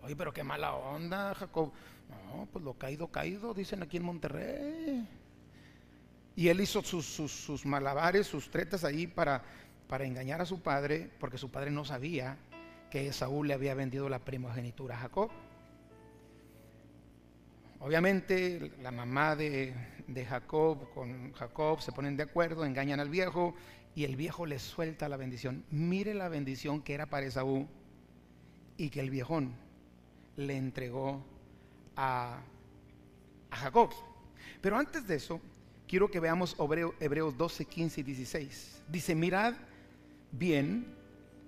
[0.07, 1.73] Oye, pero qué mala onda, Jacob.
[2.07, 5.05] No, pues lo caído, caído, dicen aquí en Monterrey.
[6.33, 9.43] Y él hizo sus, malabares, sus tretas ahí para,
[9.89, 12.37] para engañar a su padre, porque su padre no sabía
[12.89, 15.29] que Saúl le había vendido la primogenitura a Jacob.
[17.81, 19.75] Obviamente la mamá de,
[20.07, 23.55] de, Jacob con Jacob se ponen de acuerdo, engañan al viejo
[23.93, 25.65] y el viejo le suelta la bendición.
[25.69, 27.67] Mire la bendición que era para Esaú
[28.77, 29.66] y que el viejón
[30.37, 31.21] le entregó
[31.95, 32.39] a,
[33.51, 33.89] Jacob.
[34.61, 35.41] Pero antes de eso,
[35.87, 36.55] quiero que veamos
[36.99, 38.83] Hebreos 12, 15 y 16.
[38.87, 39.53] Dice, mirad
[40.31, 40.85] bien,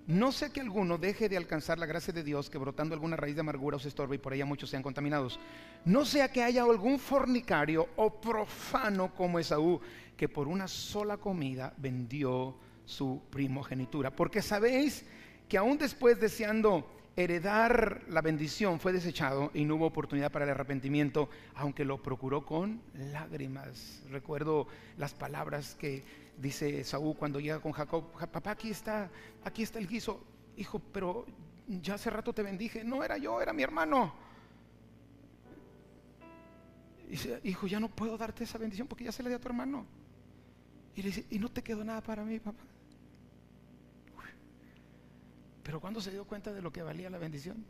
[0.06, 3.36] no sé que alguno deje de alcanzar la gracia de Dios, que brotando alguna raíz
[3.36, 5.38] de amargura os estorbe y por ella muchos sean contaminados.
[5.84, 9.80] No sea que haya algún fornicario o profano como Esaú,
[10.16, 14.10] que por una sola comida vendió su primogenitura.
[14.10, 15.04] Porque sabéis
[15.48, 20.50] que aún después deseando heredar la bendición fue desechado y no hubo oportunidad para el
[20.50, 24.02] arrepentimiento, aunque lo procuró con lágrimas.
[24.10, 24.66] Recuerdo
[24.96, 26.04] las palabras que
[26.38, 29.10] dice Saúl cuando llega con Jacob, papá, aquí está,
[29.44, 30.22] aquí está el guiso.
[30.56, 31.26] Hijo, pero
[31.68, 32.84] ya hace rato te bendije.
[32.84, 34.12] No era yo, era mi hermano.
[37.06, 39.40] Y dice, hijo, ya no puedo darte esa bendición porque ya se la di a
[39.40, 39.86] tu hermano.
[40.94, 42.69] Y le dice, y no te quedó nada para mí, papá.
[45.62, 47.64] Pero cuando se dio cuenta de lo que valía la bendición,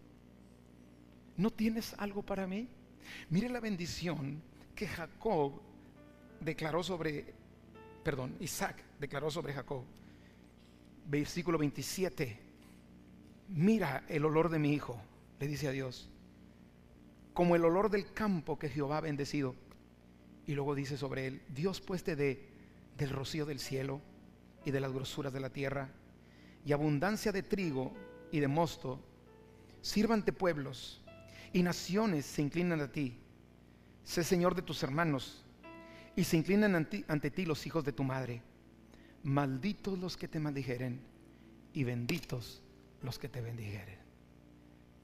[1.36, 2.68] ¿no tienes algo para mí?
[3.30, 4.43] Mire la bendición
[4.74, 5.61] que Jacob
[6.41, 7.34] declaró sobre,
[8.05, 9.84] perdón, Isaac declaró sobre Jacob.
[11.07, 12.38] Versículo 27.
[13.49, 15.01] Mira el olor de mi hijo,
[15.41, 16.09] le dice a Dios,
[17.34, 19.57] como el olor del campo que Jehová ha bendecido.
[20.47, 22.49] Y luego dice sobre él, Dios pues te dé
[22.97, 24.01] del rocío del cielo
[24.64, 25.91] y de las grosuras de la tierra
[26.65, 27.93] y abundancia de trigo
[28.31, 29.01] y de mosto,
[29.81, 31.03] sírvante pueblos
[31.53, 33.19] y naciones se inclinan a ti.
[34.05, 35.45] Sé Señor de tus hermanos
[36.17, 38.43] y se inclinan ante, ti los hijos de tu madre.
[39.23, 41.01] Malditos los que te maldijeren
[41.73, 42.63] y benditos
[43.03, 43.99] los que te bendijeren.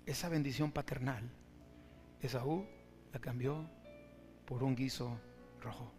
[0.05, 1.29] Esa bendición paternal,
[2.21, 2.65] Esaú
[3.13, 3.69] la cambió
[4.47, 5.19] por un guiso
[5.61, 5.93] rojo.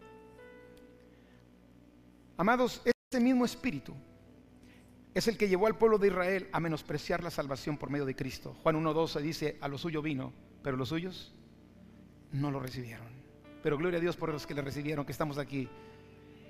[2.36, 3.94] Amados, este mismo espíritu
[5.14, 8.14] es el que llevó al pueblo de Israel a menospreciar la salvación por medio de
[8.14, 8.56] Cristo.
[8.62, 10.32] Juan 1.12 dice, a lo suyo vino,
[10.62, 11.34] pero los suyos
[12.32, 13.06] no lo recibieron.
[13.62, 15.68] Pero gloria a Dios por los que le recibieron, que estamos aquí.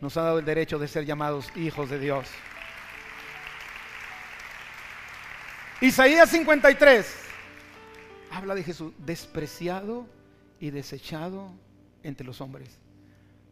[0.01, 2.29] Nos ha dado el derecho de ser llamados hijos de Dios.
[5.81, 7.15] Isaías 53
[8.33, 10.07] habla de Jesús, despreciado
[10.61, 11.53] y desechado
[12.03, 12.79] entre los hombres,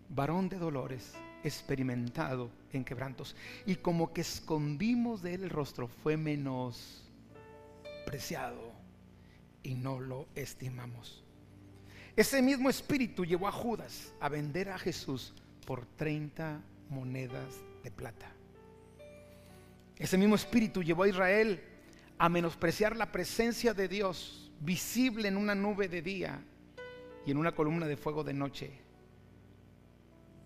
[0.09, 3.37] varón de dolores experimentado en quebrantos.
[3.67, 8.73] Y como que escondimos de él el rostro, fue menospreciado
[9.63, 11.23] y no lo estimamos.
[12.17, 15.35] Ese mismo espíritu llevó a Judas a vender a Jesús
[15.67, 18.33] por 30 monedas de plata.
[19.99, 21.63] Ese mismo espíritu llevó a Israel
[22.19, 26.41] a menospreciar la presencia de Dios visible en una nube de día
[27.27, 28.86] y en una columna de fuego de noche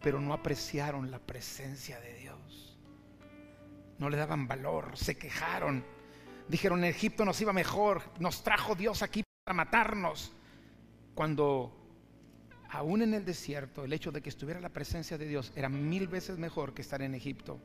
[0.03, 2.79] pero no apreciaron la presencia de Dios.
[3.99, 5.85] No le daban valor, se quejaron.
[6.49, 10.33] Dijeron, en Egipto nos iba mejor, nos trajo Dios aquí para matarnos.
[11.15, 11.77] Cuando
[12.71, 16.09] aún en el desierto el hecho de que estuviera la presencia de Dios era mil
[16.09, 17.61] veces mejor que estar en Egipto.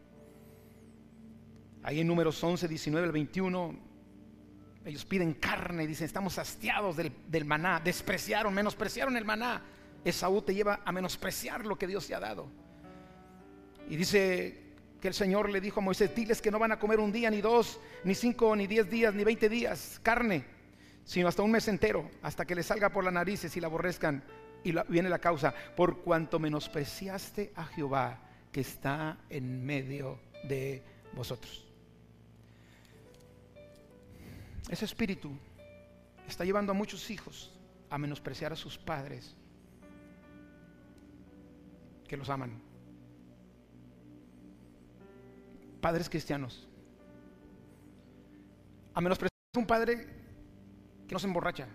[1.84, 3.80] Ahí en números 11, 19 al 21,
[4.86, 9.64] ellos piden carne dicen, estamos hastiados del maná, despreciaron, menospreciaron el maná.
[10.06, 12.48] Esaú te lleva a menospreciar lo que Dios te ha dado.
[13.90, 14.62] Y dice
[15.02, 17.30] que el Señor le dijo a Moisés, diles que no van a comer un día,
[17.32, 20.46] ni dos, ni cinco, ni diez días, ni veinte días carne,
[21.04, 24.24] sino hasta un mes entero, hasta que le salga por las narices y la aborrezcan.
[24.64, 28.20] Y viene la causa, por cuanto menospreciaste a Jehová
[28.52, 30.84] que está en medio de
[31.14, 31.66] vosotros.
[34.70, 35.32] Ese espíritu
[36.28, 37.52] está llevando a muchos hijos
[37.90, 39.36] a menospreciar a sus padres
[42.08, 42.62] que los aman.
[45.82, 46.68] Padres cristianos.
[48.94, 50.08] A menospreciar un padre
[51.08, 51.68] que no se emborracha,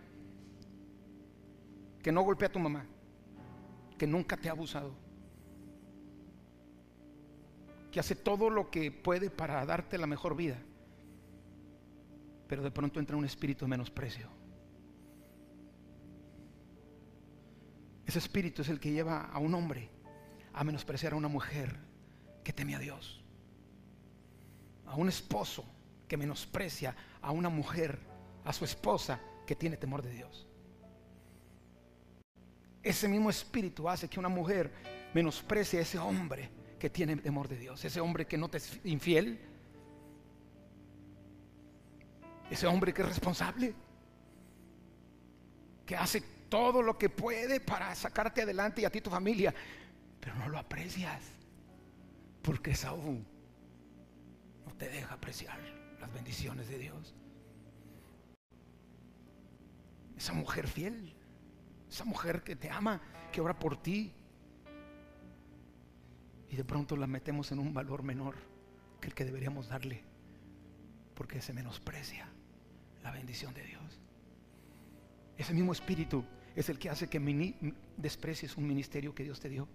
[2.03, 2.87] que no golpea a tu mamá,
[3.99, 4.95] que nunca te ha abusado,
[7.93, 10.57] que hace todo lo que puede para darte la mejor vida,
[12.49, 14.29] pero de pronto entra un espíritu de menosprecio.
[18.07, 19.89] Ese espíritu es el que lleva a un hombre
[20.53, 21.77] a menospreciar a una mujer
[22.45, 23.23] que teme a Dios.
[24.87, 25.65] A un esposo
[26.09, 27.99] que menosprecia a una mujer,
[28.45, 30.47] a su esposa que tiene temor de Dios.
[32.83, 34.73] Ese mismo espíritu hace que una mujer
[35.13, 38.81] menosprecie a ese hombre que tiene temor de Dios, ese hombre que no te es
[38.85, 39.39] infiel,
[42.51, 43.75] ese hombre que es responsable,
[45.87, 49.55] que hace todo lo que puede para sacarte adelante y a ti tu familia,
[50.21, 51.23] pero no lo aprecias.
[52.43, 53.25] Porque Saúl
[54.67, 55.59] no te deja apreciar
[56.01, 57.15] las bendiciones de Dios.
[60.17, 61.15] Esa mujer fiel,
[61.89, 63.01] esa mujer que te ama,
[63.33, 64.13] que ora por ti,
[66.51, 68.35] y de pronto la metemos en un valor menor
[69.01, 70.03] que el que deberíamos darle,
[71.15, 72.29] porque se menosprecia
[73.03, 74.01] la bendición de Dios.
[75.39, 77.55] Ese mismo espíritu es el que hace que
[77.97, 79.69] desprecies un ministerio que Dios te dio,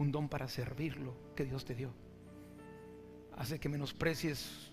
[0.00, 1.92] un don para servirlo que Dios te dio.
[3.36, 4.70] Hace que menosprecies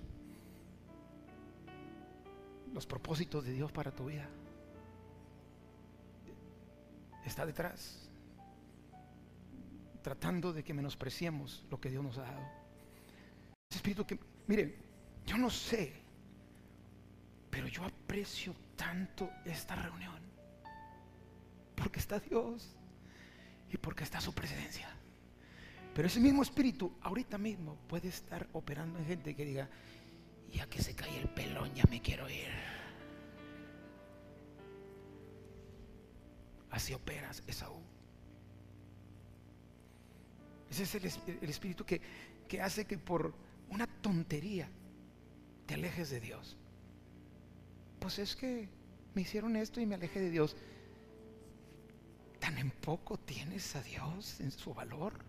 [2.73, 4.25] los propósitos de Dios para tu vida.
[7.25, 8.09] Está detrás,
[10.01, 12.47] tratando de que menospreciemos lo que Dios nos ha dado.
[13.69, 14.17] Espíritu que,
[14.47, 14.77] mire,
[15.25, 15.91] yo no sé,
[17.49, 20.21] pero yo aprecio tanto esta reunión
[21.75, 22.77] porque está Dios
[23.69, 24.87] y porque está su presencia.
[25.97, 29.67] Pero ese mismo espíritu ahorita mismo puede estar operando en gente que diga,
[30.53, 32.51] ya que se cae el pelón, ya me quiero ir.
[36.69, 37.81] Así operas, Esaú.
[40.69, 41.99] Ese es el, espíritu que,
[42.47, 43.33] que hace que por
[43.71, 44.69] una tontería
[45.65, 46.57] te alejes de Dios.
[47.99, 48.69] Pues es que
[49.15, 50.55] me hicieron esto y me alejé de Dios.
[52.39, 55.26] ¿Tan en poco tienes a Dios en su valor?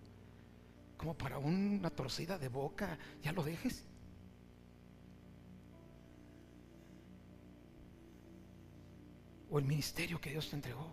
[0.99, 3.87] Como para una torcida de boca, ya lo dejes.
[9.49, 10.93] O el ministerio que Dios te entregó.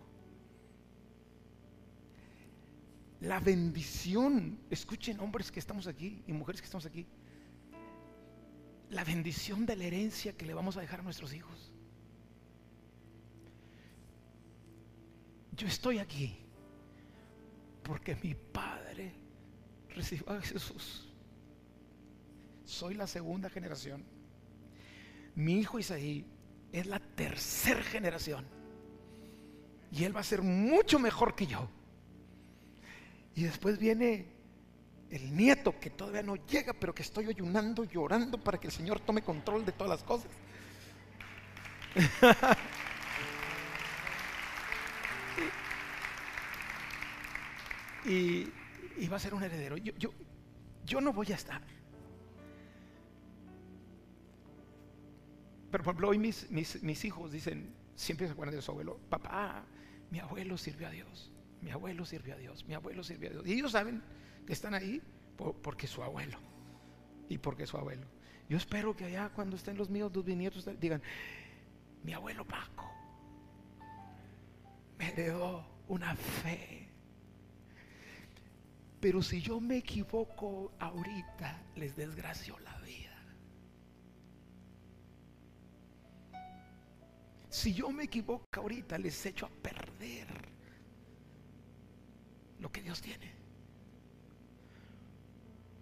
[3.20, 7.06] La bendición, escuchen hombres que estamos aquí y mujeres que estamos aquí,
[8.90, 11.72] la bendición de la herencia que le vamos a dejar a nuestros hijos.
[15.56, 16.38] Yo estoy aquí
[17.82, 19.25] porque mi padre
[19.96, 21.08] recibió a Jesús.
[22.64, 24.04] Soy la segunda generación.
[25.34, 26.24] Mi hijo Isaí
[26.72, 28.46] es la tercera generación.
[29.90, 31.68] Y él va a ser mucho mejor que yo.
[33.34, 34.26] Y después viene
[35.10, 39.00] el nieto que todavía no llega, pero que estoy ayunando, llorando para que el Señor
[39.00, 40.30] tome control de todas las cosas.
[48.04, 48.48] y,
[49.08, 49.76] va a ser un heredero.
[49.76, 50.10] Yo, yo,
[50.84, 51.62] yo no voy a estar.
[55.70, 59.64] Pero por ejemplo, hoy mis, mis, hijos dicen, siempre se acuerdan de su abuelo, papá,
[60.10, 61.30] mi abuelo sirvió a Dios,
[61.60, 63.46] mi abuelo sirvió a Dios, mi abuelo sirvió a Dios.
[63.46, 64.02] Y ellos saben
[64.46, 65.02] que están ahí
[65.62, 66.38] porque su abuelo
[67.28, 68.06] y porque su abuelo.
[68.48, 71.02] Yo espero que allá cuando estén los míos, los bisnietos, digan,
[72.04, 72.90] mi abuelo Paco
[74.98, 76.85] me heredó una fe
[79.00, 83.16] pero si yo me equivoco ahorita, les desgracio la vida.
[87.50, 90.26] Si yo me equivoco ahorita, les echo a perder
[92.60, 93.32] lo que Dios tiene.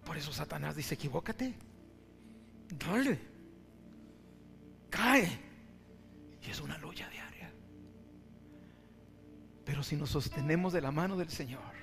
[0.05, 1.53] Por eso Satanás dice, equivócate.
[2.69, 3.19] Dale.
[4.89, 5.39] Cae.
[6.45, 7.51] Y es una lucha diaria.
[9.65, 11.74] Pero si nos sostenemos de la mano del Señor,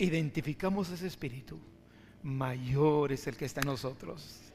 [0.00, 1.60] identificamos ese espíritu,
[2.22, 4.50] mayor es el que está en nosotros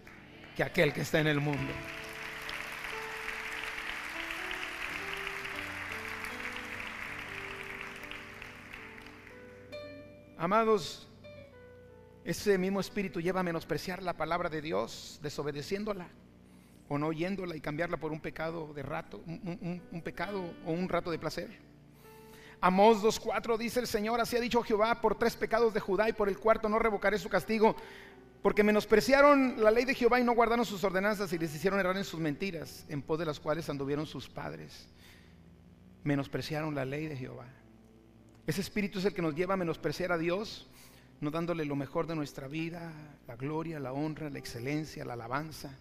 [0.55, 1.73] que aquel que está en el mundo.
[10.37, 11.07] Amados,
[12.23, 16.07] ese mismo espíritu lleva a menospreciar la palabra de Dios, desobedeciéndola
[16.87, 20.87] o no oyéndola y cambiarla por un pecado de rato, un, un pecado o un
[20.87, 21.64] rato de placer.
[22.61, 26.13] Amós 2.4 dice el Señor, así ha dicho Jehová, por tres pecados de Judá y
[26.13, 27.75] por el cuarto no revocaré su castigo,
[28.41, 31.97] porque menospreciaron la ley de Jehová y no guardaron sus ordenanzas y les hicieron errar
[31.97, 34.87] en sus mentiras, en pos de las cuales anduvieron sus padres.
[36.03, 37.47] Menospreciaron la ley de Jehová.
[38.47, 40.67] Ese espíritu es el que nos lleva a menospreciar a Dios,
[41.19, 42.91] no dándole lo mejor de nuestra vida,
[43.27, 45.75] la gloria, la honra, la excelencia, la alabanza.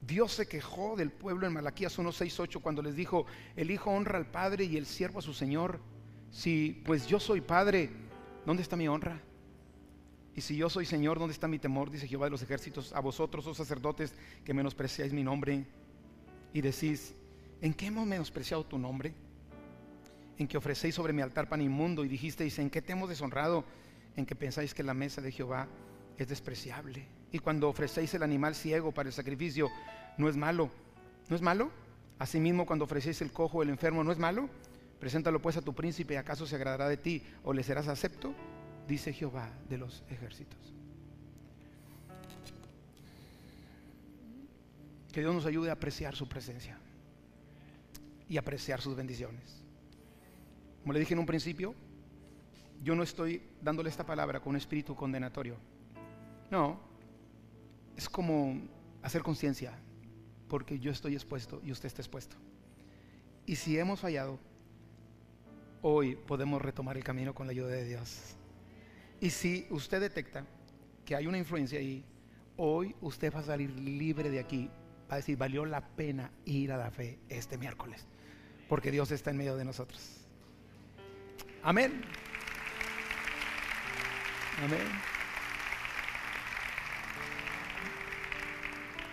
[0.00, 3.26] Dios se quejó del pueblo en Malaquías 1:6-8 cuando les dijo,
[3.56, 5.80] el hijo honra al padre y el siervo a su señor.
[6.30, 7.90] Si pues yo soy padre,
[8.46, 9.20] ¿dónde está mi honra?
[10.34, 11.90] Y si yo soy señor, ¿dónde está mi temor?
[11.90, 15.66] Dice Jehová de los ejércitos, a vosotros, oh sacerdotes, que menospreciáis mi nombre
[16.52, 17.14] y decís,
[17.60, 19.14] ¿en qué hemos menospreciado tu nombre?
[20.36, 23.64] En que ofrecéis sobre mi altar pan inmundo y dijisteis, ¿en qué te hemos deshonrado?
[24.14, 25.66] En que pensáis que la mesa de Jehová
[26.16, 27.17] es despreciable.
[27.32, 29.68] Y cuando ofrecéis el animal ciego para el sacrificio,
[30.16, 30.70] no es malo.
[31.28, 31.70] ¿No es malo?
[32.18, 34.48] Asimismo, cuando ofrecéis el cojo el enfermo, ¿no es malo?
[34.98, 38.34] Preséntalo pues a tu príncipe, ¿acaso se agradará de ti o le serás acepto?
[38.88, 40.58] Dice Jehová de los ejércitos.
[45.12, 46.78] Que Dios nos ayude a apreciar su presencia
[48.28, 49.62] y apreciar sus bendiciones.
[50.82, 51.74] Como le dije en un principio,
[52.82, 55.56] yo no estoy dándole esta palabra con un espíritu condenatorio.
[56.50, 56.80] No,
[57.98, 58.56] es como
[59.02, 59.72] hacer conciencia,
[60.48, 62.36] porque yo estoy expuesto y usted está expuesto.
[63.44, 64.38] Y si hemos fallado,
[65.82, 68.36] hoy podemos retomar el camino con la ayuda de Dios.
[69.20, 70.46] Y si usted detecta
[71.04, 72.04] que hay una influencia ahí,
[72.56, 74.70] hoy usted va a salir libre de aquí,
[75.10, 78.06] va a decir, valió la pena ir a la fe este miércoles,
[78.68, 80.24] porque Dios está en medio de nosotros.
[81.64, 82.00] Amén.
[84.62, 85.17] Amén.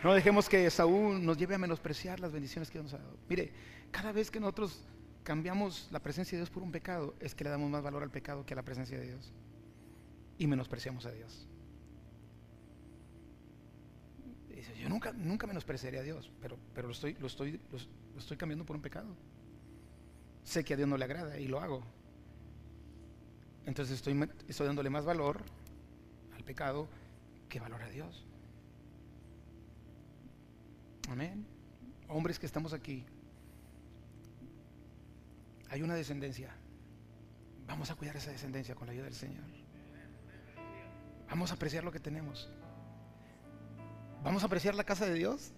[0.05, 3.17] No dejemos que Saúl nos lleve a menospreciar las bendiciones que Dios nos ha dado.
[3.27, 3.51] Mire,
[3.89, 4.83] cada vez que nosotros
[5.23, 8.11] cambiamos la presencia de Dios por un pecado, es que le damos más valor al
[8.11, 9.33] pecado que a la presencia de Dios.
[10.37, 11.47] Y menospreciamos a Dios.
[14.79, 18.63] yo nunca, nunca menospreciaría a Dios, pero, pero lo, estoy, lo, estoy, lo estoy cambiando
[18.63, 19.07] por un pecado.
[20.43, 21.81] Sé que a Dios no le agrada y lo hago.
[23.65, 25.41] Entonces estoy, estoy dándole más valor
[26.35, 26.87] al pecado
[27.49, 28.23] que valor a Dios.
[31.09, 31.45] Amén.
[32.07, 33.03] Hombres que estamos aquí,
[35.69, 36.49] hay una descendencia.
[37.67, 39.43] Vamos a cuidar esa descendencia con la ayuda del Señor.
[41.29, 42.49] Vamos a apreciar lo que tenemos.
[44.23, 45.51] Vamos a apreciar la casa de Dios.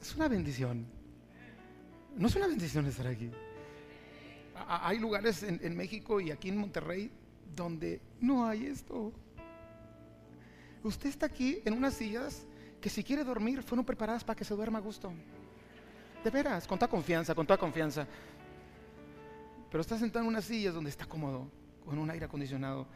[0.00, 0.86] Es una bendición.
[2.16, 3.30] No es una bendición estar aquí.
[4.66, 7.10] Hay lugares en, México y aquí en Monterrey
[7.54, 9.12] donde no hay esto.
[10.82, 12.47] Usted está aquí en unas sillas
[12.80, 15.12] que si quiere dormir fueron preparadas para que se duerma a gusto.
[16.22, 18.06] De veras, con toda confianza, con toda confianza.
[19.70, 21.50] Pero está sentado en unas sillas donde está cómodo,
[21.84, 22.86] con un aire acondicionado,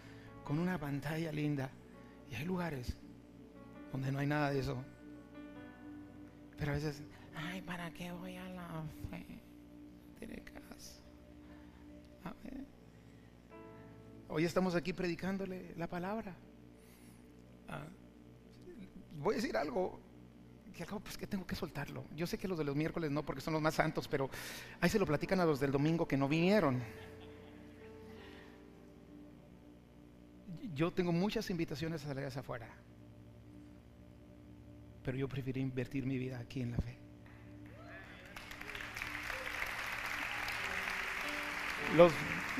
[0.44, 1.70] con una pantalla linda.
[2.30, 2.96] Y hay lugares
[3.90, 4.82] donde no hay nada de eso.
[6.56, 7.02] Pero a veces,
[7.34, 9.26] ay, ¿para qué voy a la fe?
[10.18, 11.02] Tiene caso.
[14.28, 16.34] Hoy estamos aquí predicándole la palabra.
[17.68, 17.84] Ah,
[19.18, 20.00] voy a decir algo
[20.72, 22.04] que pues que tengo que soltarlo.
[22.16, 24.30] Yo sé que los de los miércoles no, porque son los más santos, pero
[24.80, 26.82] ahí se lo platican a los del domingo que no vinieron.
[30.74, 32.66] Yo tengo muchas invitaciones a salir hacia afuera,
[35.04, 36.98] pero yo prefiero invertir mi vida aquí en la fe.
[41.96, 42.10] Los,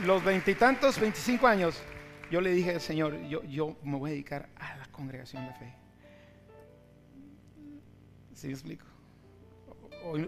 [0.04, 1.82] los veintitantos, veinticinco años,
[2.30, 5.50] yo le dije al Señor, yo, yo me voy a dedicar a la congregación de
[5.50, 5.81] la fe.
[8.42, 8.84] ¿Sí me explico?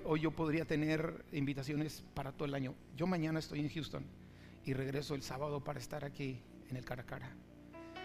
[0.04, 2.76] Hoy, yo podría tener invitaciones para todo el año.
[2.96, 4.04] Yo mañana estoy en Houston
[4.64, 6.40] y regreso el sábado para estar aquí
[6.70, 7.32] en el cara a cara.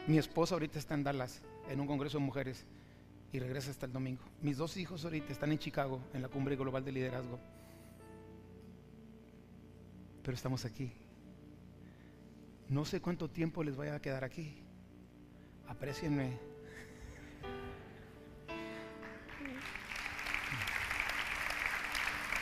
[0.07, 2.65] Mi esposa ahorita está en Dallas, en un congreso de mujeres,
[3.31, 4.23] y regresa hasta el domingo.
[4.41, 7.37] Mis dos hijos ahorita están en Chicago, en la cumbre global de liderazgo.
[10.23, 10.91] Pero estamos aquí.
[12.67, 14.55] No sé cuánto tiempo les vaya a quedar aquí.
[15.67, 16.39] Aprecienme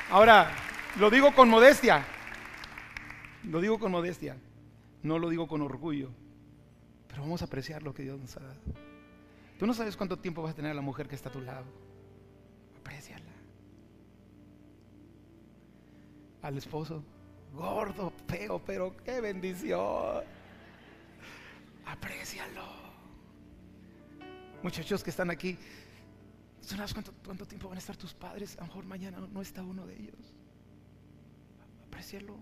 [0.10, 0.52] Ahora,
[1.00, 2.06] lo digo con modestia.
[3.44, 4.38] Lo digo con modestia.
[5.04, 6.10] No lo digo con orgullo.
[7.08, 8.62] Pero vamos a apreciar lo que Dios nos ha dado.
[9.60, 11.42] Tú no sabes cuánto tiempo vas a tener a la mujer que está a tu
[11.42, 11.66] lado.
[12.80, 13.26] Apreciala.
[16.42, 17.04] Al esposo,
[17.54, 20.24] gordo, feo, pero qué bendición.
[21.86, 22.64] Aprecialo.
[24.64, 25.58] Muchachos que están aquí,
[26.68, 28.58] ¿Sabes cuánto, cuánto tiempo van a estar tus padres?
[28.58, 30.34] A lo mejor mañana no está uno de ellos.
[31.88, 32.36] Aprecialo.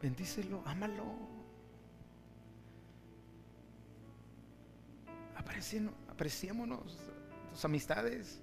[0.00, 1.42] Bendícelo, ámalo.
[6.08, 6.98] apreciémonos
[7.50, 8.40] tus amistades.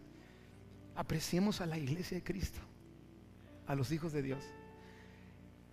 [0.95, 2.59] Apreciemos a la iglesia de Cristo,
[3.67, 4.43] a los hijos de Dios.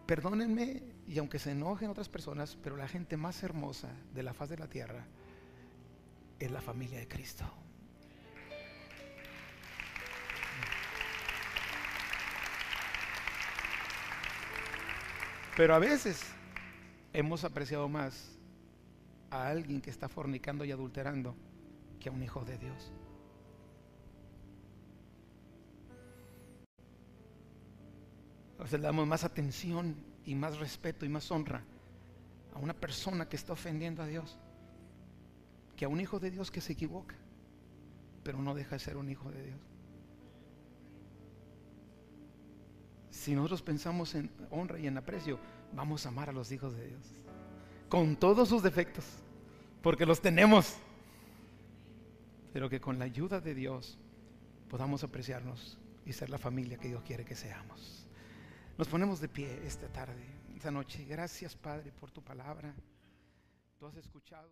[0.07, 4.51] Perdónenme, y aunque se enojen otras personas, pero la gente más hermosa de la faz
[4.51, 5.05] de la tierra
[6.39, 7.66] es la familia de Cristo.
[15.57, 16.21] Pero a veces
[17.15, 18.39] hemos apreciado más
[19.31, 21.35] a alguien que está fornicando y adulterando
[21.99, 22.93] que a un hijo de Dios.
[28.59, 31.63] Veces le damos más atención y más respeto y más honra
[32.53, 34.39] a una persona que está ofendiendo a Dios
[35.77, 37.15] que a un hijo de Dios que se equivoca,
[38.25, 39.76] pero no deja de ser un hijo de Dios.
[43.17, 45.41] Si nosotros pensamos en honra y en aprecio,
[45.73, 47.03] vamos a amar a los hijos de Dios.
[47.89, 49.05] Con todos sus defectos,
[49.83, 50.77] porque los tenemos.
[52.53, 53.99] Pero que con la ayuda de Dios
[54.69, 58.07] podamos apreciarnos y ser la familia que Dios quiere que seamos.
[58.77, 60.23] Nos ponemos de pie esta tarde.
[60.55, 61.05] esta noche.
[61.07, 62.75] Gracias, Padre, por tu palabra.
[63.79, 64.51] Tú has escuchado.